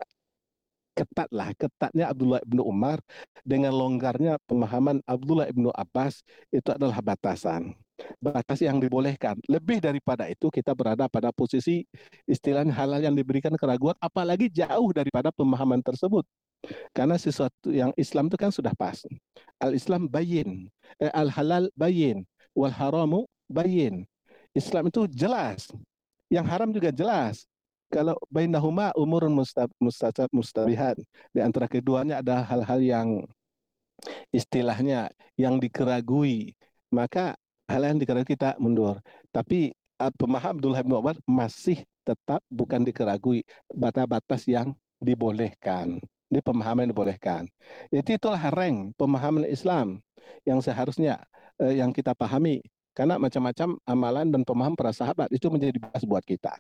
[0.93, 3.01] ketatlah ketatnya Abdullah ibnu Umar
[3.43, 6.21] dengan longgarnya pemahaman Abdullah ibnu Abbas
[6.53, 7.73] itu adalah batasan
[8.19, 9.39] batas yang dibolehkan.
[9.47, 11.87] Lebih daripada itu kita berada pada posisi
[12.27, 16.27] istilahnya halal yang diberikan keraguan apalagi jauh daripada pemahaman tersebut.
[16.95, 19.03] Karena sesuatu yang Islam itu kan sudah pas.
[19.59, 20.71] Al Islam bayin
[21.03, 22.23] eh, al halal bayin
[22.55, 24.07] wal haramu bayin.
[24.55, 25.71] Islam itu jelas.
[26.33, 27.45] Yang haram juga jelas
[27.93, 29.37] kalau bainahuma umurun
[29.77, 30.97] mustajab mustabihat.
[31.37, 33.09] Di antara keduanya ada hal-hal yang
[34.33, 36.57] istilahnya yang dikeragui.
[36.89, 37.37] Maka
[37.69, 38.97] hal yang dikeragui kita mundur.
[39.29, 43.45] Tapi uh, pemaham Abdullah bin Umar masih tetap bukan dikeragui.
[43.69, 46.01] Batas-batas yang dibolehkan.
[46.33, 47.45] Ini pemahaman yang dibolehkan.
[47.93, 50.01] Jadi itulah reng pemahaman Islam
[50.49, 51.21] yang seharusnya
[51.61, 52.65] uh, yang kita pahami.
[52.97, 56.57] Karena macam-macam amalan dan pemahaman para sahabat itu menjadi bahas buat kita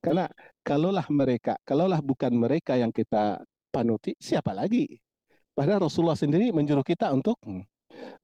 [0.00, 0.28] karena
[0.62, 4.86] kalaulah mereka, kalaulah bukan mereka yang kita panuti, siapa lagi?
[5.54, 7.38] Padahal Rasulullah sendiri menyuruh kita untuk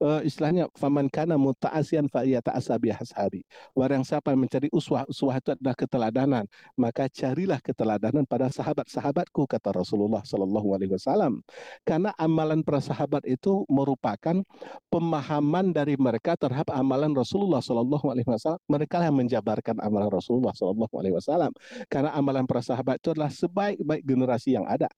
[0.01, 3.41] uh, istilahnya faman kana muta'asian fa yata'asabi ashabi.
[3.77, 6.45] Orang siapa mencari uswah, uswah itu adalah keteladanan,
[6.75, 11.41] maka carilah keteladanan pada sahabat-sahabatku kata Rasulullah sallallahu alaihi wasallam.
[11.85, 14.43] Karena amalan para sahabat itu merupakan
[14.89, 18.61] pemahaman dari mereka terhadap amalan Rasulullah sallallahu alaihi wasallam.
[18.69, 21.51] Mereka yang menjabarkan amalan Rasulullah sallallahu alaihi wasallam.
[21.87, 24.89] Karena amalan para sahabat itu adalah sebaik-baik generasi yang ada.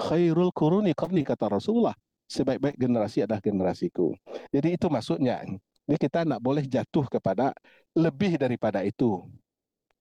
[0.00, 1.92] Khairul kuruni kata Rasulullah
[2.30, 4.14] sebaik-baik generasi adalah generasiku.
[4.54, 5.42] Jadi itu maksudnya.
[5.90, 7.50] Jadi kita tidak boleh jatuh kepada
[7.98, 9.26] lebih daripada itu.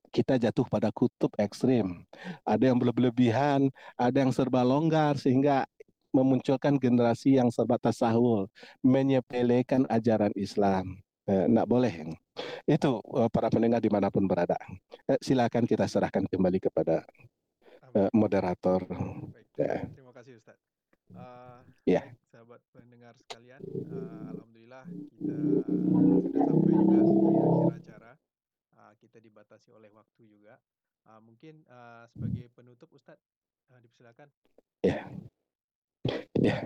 [0.09, 2.01] kita jatuh pada kutub ekstrim.
[2.41, 5.69] Ada yang berlebihan, ada yang serba longgar sehingga
[6.09, 8.49] memunculkan generasi yang serba tasawul,
[8.81, 10.97] menyepelekan ajaran Islam.
[11.29, 12.09] Eh, nak boleh.
[12.65, 14.57] Itu eh, para pendengar di mana pun berada.
[15.05, 17.05] Eh, silakan kita serahkan kembali kepada
[17.93, 18.89] eh, moderator.
[19.29, 19.85] Baik, ya.
[19.93, 20.57] terima kasih Ustaz.
[21.13, 22.01] Uh, ya.
[22.49, 23.61] Sahabat pendengar sekalian,
[23.93, 27.13] uh, alhamdulillah kita sudah sampai juga di
[27.45, 28.11] akhir acara.
[28.73, 30.57] Uh, kita dibatasi oleh waktu juga.
[31.05, 33.21] Uh, mungkin uh, sebagai penutup Ustadz
[33.69, 34.33] uh, dipersilakan.
[34.81, 35.05] Ya.
[36.41, 36.65] Ya,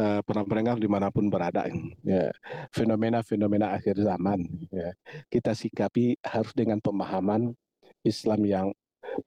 [0.00, 1.68] uh, para pendengar di mana pun berada,
[2.00, 2.32] ya,
[2.72, 4.40] fenomena-fenomena akhir zaman,
[4.72, 4.96] ya,
[5.28, 7.52] kita sikapi harus dengan pemahaman
[8.08, 8.72] Islam yang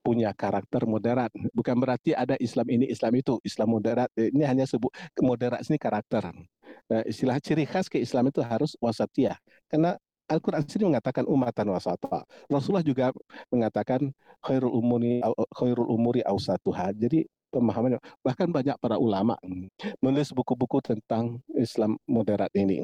[0.03, 1.31] punya karakter moderat.
[1.51, 4.09] Bukan berarti ada Islam ini, Islam itu, Islam moderat.
[4.15, 6.31] Ini hanya sebut moderat ini karakter.
[6.89, 9.37] Nah, istilah ciri khas ke Islam itu harus wasatiyah.
[9.67, 12.23] Karena Al-Quran sendiri mengatakan umatan wasata.
[12.47, 13.11] Rasulullah juga
[13.51, 14.07] mengatakan
[14.39, 15.19] khairul umuri
[15.51, 16.95] khairul umuri ausatuha.
[16.95, 19.37] Jadi pemahaman bahkan banyak para ulama
[20.01, 22.81] menulis buku-buku tentang Islam moderat ini.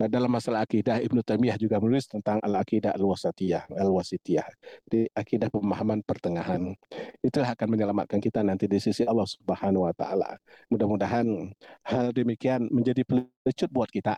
[0.00, 4.48] Nah, dalam masalah akidah Ibnu Taimiyah juga menulis tentang al-aqidah al-wasatiyah, al-wasitiyah.
[4.88, 6.72] Di akidah pemahaman pertengahan.
[7.20, 10.40] Itulah akan menyelamatkan kita nanti di sisi Allah Subhanahu wa taala.
[10.72, 11.52] Mudah-mudahan
[11.84, 14.16] hal demikian menjadi pelecut buat kita.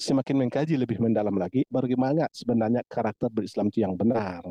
[0.00, 4.42] Semakin mengkaji lebih mendalam lagi bagaimana sebenarnya karakter berislam yang benar.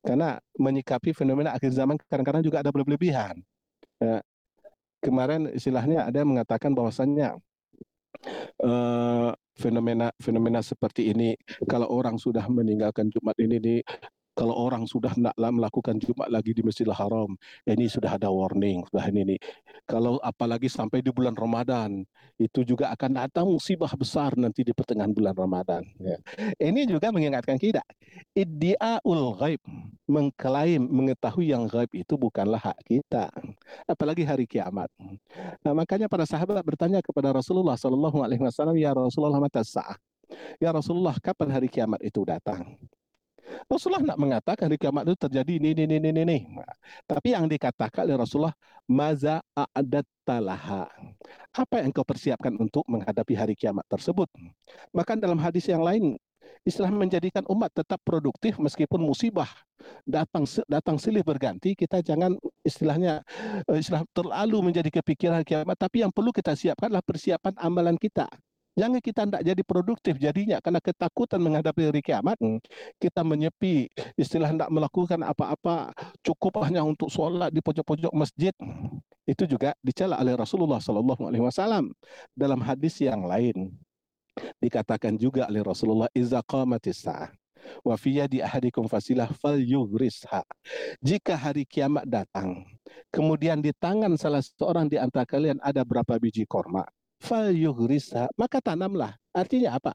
[0.00, 3.40] Karena menyikapi fenomena akhir zaman kadang-kadang juga ada berlebihan.
[3.98, 4.22] Ya,
[5.02, 7.38] kemarin istilahnya ada yang mengatakan bahwasannya
[8.62, 11.34] uh, fenomena fenomena seperti ini
[11.66, 13.80] kalau orang sudah meninggalkan Jumat ini nih
[14.38, 17.34] kalau orang sudah nak melakukan Jumat lagi di Masjidil Haram,
[17.66, 19.40] ini sudah ada warning, sudah ini nih.
[19.82, 22.06] Kalau apalagi sampai di bulan Ramadan,
[22.38, 25.82] itu juga akan datang musibah besar nanti di pertengahan bulan Ramadan.
[25.98, 26.22] Ya.
[26.54, 27.82] Ini juga mengingatkan kita,
[28.30, 29.58] iddiaul ghaib,
[30.06, 33.34] mengklaim mengetahui yang gaib itu bukanlah hak kita,
[33.90, 34.86] apalagi hari kiamat.
[35.66, 39.66] Nah, makanya para sahabat bertanya kepada Rasulullah Shallallahu Alaihi Wasallam, ya Rasulullah mata
[40.60, 42.76] Ya Rasulullah, kapan hari kiamat itu datang?
[43.68, 46.38] Rasulullah nak mengatakan hari kiamat itu terjadi ini ini ini ini.
[46.56, 46.74] Nah,
[47.08, 48.56] tapi yang dikatakan oleh Rasulullah
[48.88, 49.40] maza.
[51.56, 54.28] Apa yang kau persiapkan untuk menghadapi hari kiamat tersebut?
[54.92, 56.20] Maka dalam hadis yang lain
[56.68, 59.48] Islam menjadikan umat tetap produktif meskipun musibah
[60.04, 62.34] datang datang silih berganti kita jangan
[62.66, 63.22] istilahnya
[63.68, 68.26] eh, istilah terlalu menjadi kepikiran kiamat tapi yang perlu kita siapkanlah persiapan amalan kita
[68.74, 72.36] Jangan kita tidak jadi produktif jadinya karena ketakutan menghadapi hari kiamat.
[72.38, 72.60] Hmm,
[73.00, 78.54] kita menyepi, istilah tidak melakukan apa-apa, cukup hanya untuk sholat di pojok-pojok masjid.
[79.28, 81.92] Itu juga dicela oleh Rasulullah Sallallahu Alaihi Wasallam
[82.32, 83.72] dalam hadis yang lain.
[84.62, 87.02] Dikatakan juga oleh Rasulullah, "Iza qamatis
[87.84, 90.44] wa fi yadi ahadikum fasilah fal yughrisha.
[91.02, 92.64] Jika hari kiamat datang,
[93.12, 96.86] kemudian di tangan salah seorang di antara kalian ada berapa biji korma,
[97.18, 99.14] fal yughrisa, maka tanamlah.
[99.34, 99.94] Artinya apa?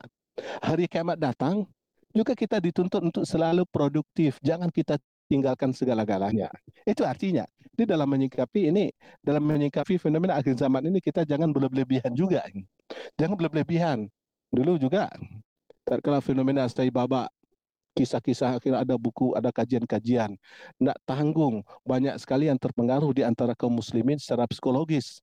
[0.64, 1.68] Hari kiamat datang,
[2.14, 4.38] juga kita dituntut untuk selalu produktif.
[4.44, 5.02] Jangan kita
[5.32, 6.52] tinggalkan segala-galanya.
[6.86, 8.94] Itu artinya, di dalam menyikapi ini,
[9.24, 12.46] dalam menyikapi fenomena akhir zaman ini, kita jangan berlebihan juga.
[13.18, 14.06] Jangan berlebihan.
[14.54, 15.10] Dulu juga,
[16.06, 17.26] kalau fenomena stay baba,
[17.98, 20.38] kisah-kisah akhirnya ada buku, ada kajian-kajian.
[20.78, 25.22] Tidak tanggung, banyak sekali yang terpengaruh di antara kaum muslimin secara psikologis.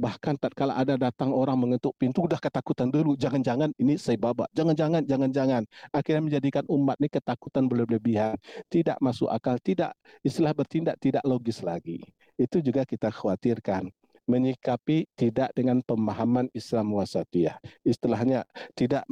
[0.00, 3.20] Bahkan tak kala ada datang orang mengetuk pintu, udah ketakutan dulu.
[3.20, 4.48] Jangan-jangan ini saya babak.
[4.56, 5.68] Jangan-jangan, jangan-jangan.
[5.92, 8.40] Akhirnya menjadikan umat ini ketakutan berlebihan.
[8.72, 9.92] Tidak masuk akal, tidak
[10.24, 12.00] istilah bertindak tidak logis lagi.
[12.40, 13.92] Itu juga kita khawatirkan
[14.28, 17.56] menyikapi tidak dengan pemahaman Islam wasatiyah.
[17.86, 18.44] Istilahnya
[18.74, 19.04] tidak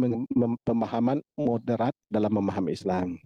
[0.64, 3.16] pemahaman moderat dalam memahami Islam.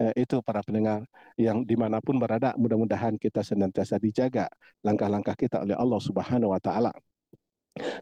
[0.00, 1.04] Eh, itu para pendengar
[1.38, 4.48] yang di mana pun berada, mudah-mudahan kita senantiasa dijaga
[4.84, 6.92] langkah-langkah kita oleh Allah Subhanahu Wa Taala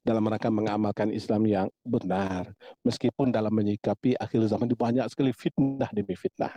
[0.03, 2.53] dalam rangka mengamalkan Islam yang benar.
[2.83, 6.51] Meskipun dalam menyikapi akhir zaman banyak sekali fitnah demi fitnah.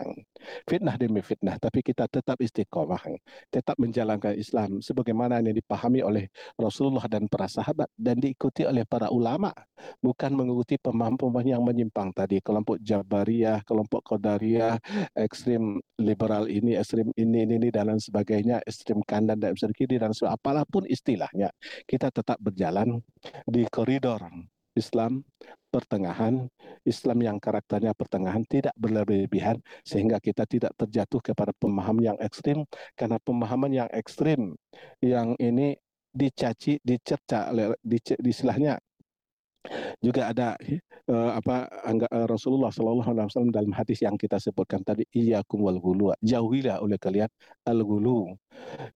[0.64, 1.60] Fitnah demi fitnah.
[1.60, 3.04] Tapi kita tetap istiqomah.
[3.52, 4.80] Tetap menjalankan Islam.
[4.80, 7.92] Sebagaimana yang dipahami oleh Rasulullah dan para sahabat.
[7.92, 9.52] Dan diikuti oleh para ulama.
[10.00, 12.40] Bukan mengikuti pemahaman-pemahaman yang menyimpang tadi.
[12.40, 14.78] Kelompok Jabariyah, kelompok Qadariyah,
[15.18, 18.64] ekstrim liberal ini, ekstrim ini, ini, ini, dan lain sebagainya.
[18.64, 20.38] Ekstrim kanan dan ekstrim kiri dan sebagainya.
[20.38, 21.52] Apa pun istilahnya.
[21.84, 23.01] Kita tetap berjalan
[23.46, 24.24] di koridor
[24.72, 25.20] Islam
[25.68, 26.48] pertengahan,
[26.84, 32.64] Islam yang karakternya pertengahan tidak berlebihan sehingga kita tidak terjatuh kepada pemahaman yang ekstrim.
[32.96, 34.56] Karena pemahaman yang ekstrim
[35.00, 35.76] yang ini
[36.12, 37.48] dicaci, dicerca,
[37.80, 38.76] di, di istilahnya
[40.02, 40.58] juga ada
[41.08, 45.62] uh, apa angga, uh, Rasulullah Shallallahu Alaihi Wasallam dalam hadis yang kita sebutkan tadi iyyakum
[45.62, 47.30] wal gulu jauhilah oleh kalian
[47.66, 48.34] al gulu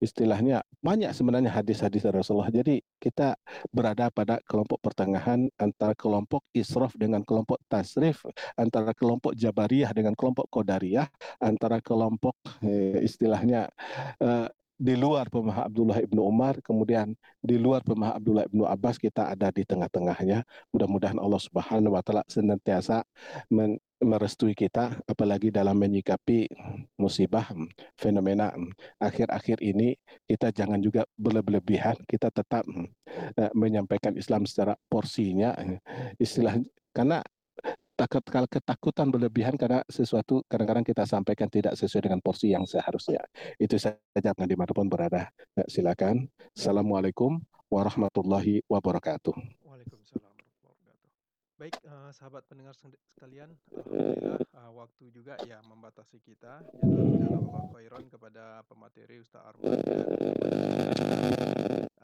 [0.03, 2.53] istilahnya banyak sebenarnya hadis-hadis Rasulullah.
[2.53, 3.35] Jadi kita
[3.73, 8.23] berada pada kelompok pertengahan antara kelompok israf dengan kelompok tasrif
[8.55, 11.09] antara kelompok jabariyah dengan kelompok qadariyah
[11.43, 13.69] antara kelompok eh, istilahnya
[14.23, 19.33] uh, di luar pemahaman Abdullah ibnu Umar, kemudian di luar pemahaman Abdullah ibnu Abbas kita
[19.33, 20.45] ada di tengah-tengahnya.
[20.72, 23.01] Mudah-mudahan Allah Subhanahu Wa Taala senantiasa
[23.97, 26.53] merestui kita, apalagi dalam menyikapi
[27.01, 27.49] musibah
[27.97, 28.53] fenomena
[29.01, 29.97] akhir-akhir ini
[30.29, 35.57] kita jangan juga berlebihan, kita tetap uh, menyampaikan Islam secara porsinya,
[36.20, 36.61] istilah
[36.93, 37.24] karena
[37.97, 43.24] takut ketakutan berlebihan karena sesuatu kadang-kadang kita sampaikan tidak sesuai dengan porsi yang seharusnya.
[43.57, 45.32] Itu saja di mana pun berada.
[45.57, 46.28] Ya, silakan.
[46.53, 47.40] Assalamualaikum
[47.72, 49.32] warahmatullahi wabarakatuh.
[49.64, 51.57] Waalaikumsalam warahmatullahi wabarakatuh.
[51.57, 56.61] Baik, uh, sahabat pendengar sekalian, uh, waktu juga ya membatasi kita.
[56.84, 59.72] Jazakallah khairan kepada pemateri Ustaz Arman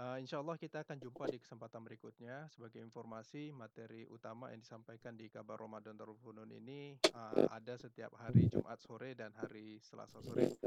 [0.03, 2.51] Uh, insya Allah kita akan jumpa di kesempatan berikutnya.
[2.51, 8.13] Sebagai informasi, materi utama yang disampaikan di kabar Ramadan Darul Funun ini uh, ada setiap
[8.19, 10.59] hari Jumat sore dan hari Selasa sore.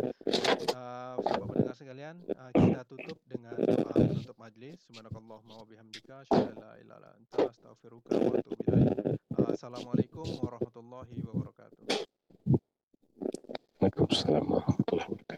[0.73, 4.81] Uh, Bapak pendengar sekalian, uh, kita tutup dengan doa penutup majlis.
[4.87, 6.25] Subhanakallahumma wa bihamdika,
[6.81, 7.13] ilala
[9.55, 11.85] Assalamualaikum warahmatullahi wabarakatuh.
[13.79, 15.25] Waalaikumsalam warahmatullahi wabarakatuh.